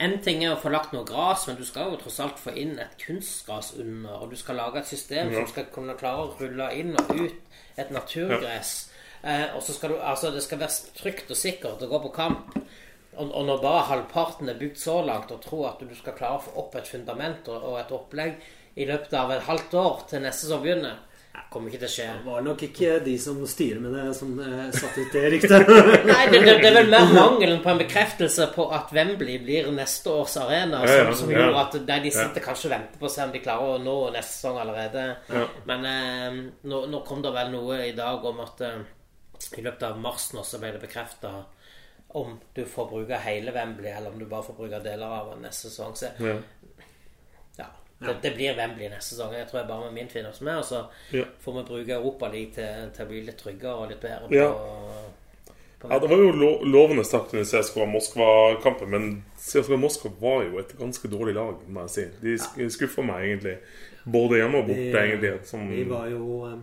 [0.00, 2.54] En ting er å få lagt noe gras, men du skal jo tross alt få
[2.56, 4.22] inn et kunstgras under.
[4.22, 5.42] Og du skal lage et system Ja.
[5.42, 8.70] som skal kunne klare å rulle inn og ut et naturgress.
[9.22, 12.14] Eh, og så skal du, altså Det skal være trygt og sikkert å gå på
[12.14, 12.56] kamp.
[13.18, 16.40] Og, og når bare halvparten er bygd så langt, og tror at du skal klare
[16.40, 18.40] å få opp et fundament og, og et opplegg
[18.80, 21.00] i løpet av et halvt år til neste som begynner,
[21.50, 22.06] kommer ikke til å skje.
[22.20, 25.72] Det var nok ikke de som styrer med det, som eh, satte ut det ryktet.
[26.10, 29.68] Nei, det, det, det er vel mer mangelen på en bekreftelse på at Wembley blir
[29.74, 31.42] neste års arena, Ja, ja, som, som ja.
[31.42, 33.82] gjorde at de, de sitter kanskje og venter på å se om de klarer å
[33.82, 35.04] nå neste sesong allerede.
[35.32, 35.44] Ja.
[35.70, 36.40] Men eh,
[36.70, 38.80] nå, nå kom det vel noe i dag om at eh,
[39.56, 41.30] i løpet av mars nå så ble det bekrefta
[42.18, 45.42] om du får bruke hele Wembley, eller om du bare får bruke deler av den
[45.46, 45.94] neste sesong.
[45.96, 46.36] Så Ja.
[47.56, 47.66] ja,
[48.00, 49.32] det, det blir Wembley neste sesong.
[49.36, 50.58] Jeg tror jeg bare med min finner oss med.
[50.58, 51.24] Og så Ja.
[51.40, 54.48] får vi bruke Europaligaen til, til å bli litt tryggere og litt bedre Ja.
[54.50, 55.04] på,
[55.80, 60.42] på Ja, det var jo lo lovende start under CSKA Moskva-kampen, men CSKA Moskva var
[60.44, 62.04] jo et ganske dårlig lag, må jeg si.
[62.22, 63.56] De sk skuffa meg egentlig.
[64.04, 65.46] Både hjemme og borte, egentlig.
[65.46, 66.58] Som, Vi var jo eh,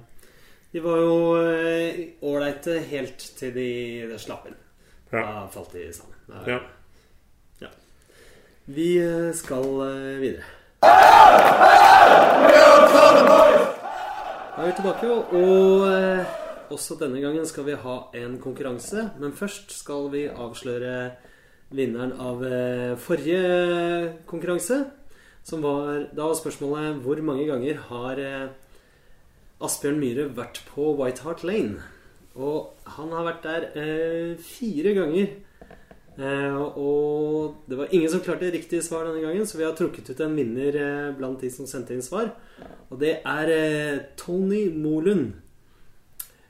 [0.77, 3.63] De var jo eh, ålreite helt til de
[4.21, 4.57] slapp inn.
[5.09, 5.23] Ja.
[5.25, 6.13] Da falt de sammen.
[6.29, 6.57] Da- Ja.
[7.63, 7.69] ja.
[8.67, 10.43] Vi eh, skal eh, videre.
[14.53, 19.07] Da er vi tilbake, og også denne gangen skal vi ha en konkurranse.
[19.17, 21.11] Men først skal vi avsløre
[21.73, 22.45] vinneren av
[23.01, 24.83] forrige konkurranse.
[25.43, 28.21] Som var, da var spørsmålet hvor mange ganger har
[29.63, 31.81] Asbjørn Myhre vært på White Hart Lane?
[32.37, 35.31] Og han har vært der eh, fire ganger.
[36.17, 40.09] Eh, og det var ingen som klarte riktig svar denne gangen, så vi har trukket
[40.09, 42.31] ut en vinner eh, blant de som sendte inn svar.
[42.89, 45.35] Og det er eh, Tony Molund.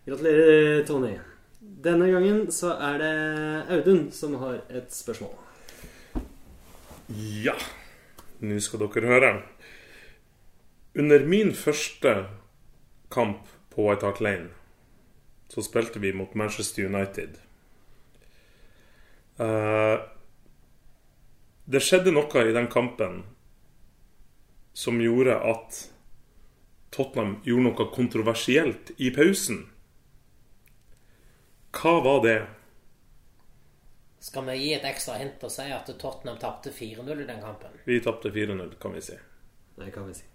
[0.07, 1.17] Gratulerer, Tony.
[1.59, 3.15] Denne gangen så er det
[3.75, 5.35] Audun som har et spørsmål.
[7.43, 7.55] Ja,
[8.43, 9.31] nå skal dere høre.
[10.97, 12.15] Under min første
[13.13, 14.49] kamp på White Hart Lane
[15.47, 17.29] så spilte vi mot Manchester United.
[19.39, 20.01] Uh,
[21.65, 23.21] det skjedde noe i den kampen
[24.77, 25.79] som gjorde at
[26.93, 29.65] Tottenham gjorde noe kontroversielt i pausen.
[31.77, 32.37] Hva var det?
[34.23, 37.75] Skal vi gi et ekstra hint og si at Tottenham tapte 4-0 i den kampen?
[37.85, 39.19] Vi tapte 4-0, kan vi si.
[39.77, 40.25] Det kan vi si.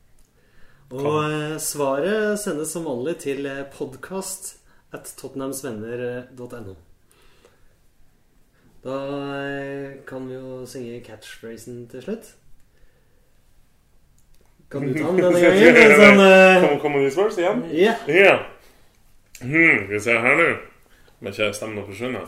[0.93, 4.59] Og eh, svaret sendes som vanlig til podkast podcast
[4.93, 6.75] at tottenhamsvenner.no.
[8.85, 8.99] Da
[9.39, 12.35] eh, kan vi jo synge catchphrasen til slutt.
[14.69, 15.95] Kan du ta den denne gangen?
[15.97, 16.61] Sånn, uh...
[16.61, 16.77] Man
[17.07, 17.65] gi igjen?
[17.73, 17.95] ja.
[18.13, 18.45] Yeah.
[19.41, 20.51] Hmm, skal vi se her nå.
[21.23, 22.27] Om ikke stemmen forsvinne.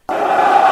[0.07, 0.64] ああ。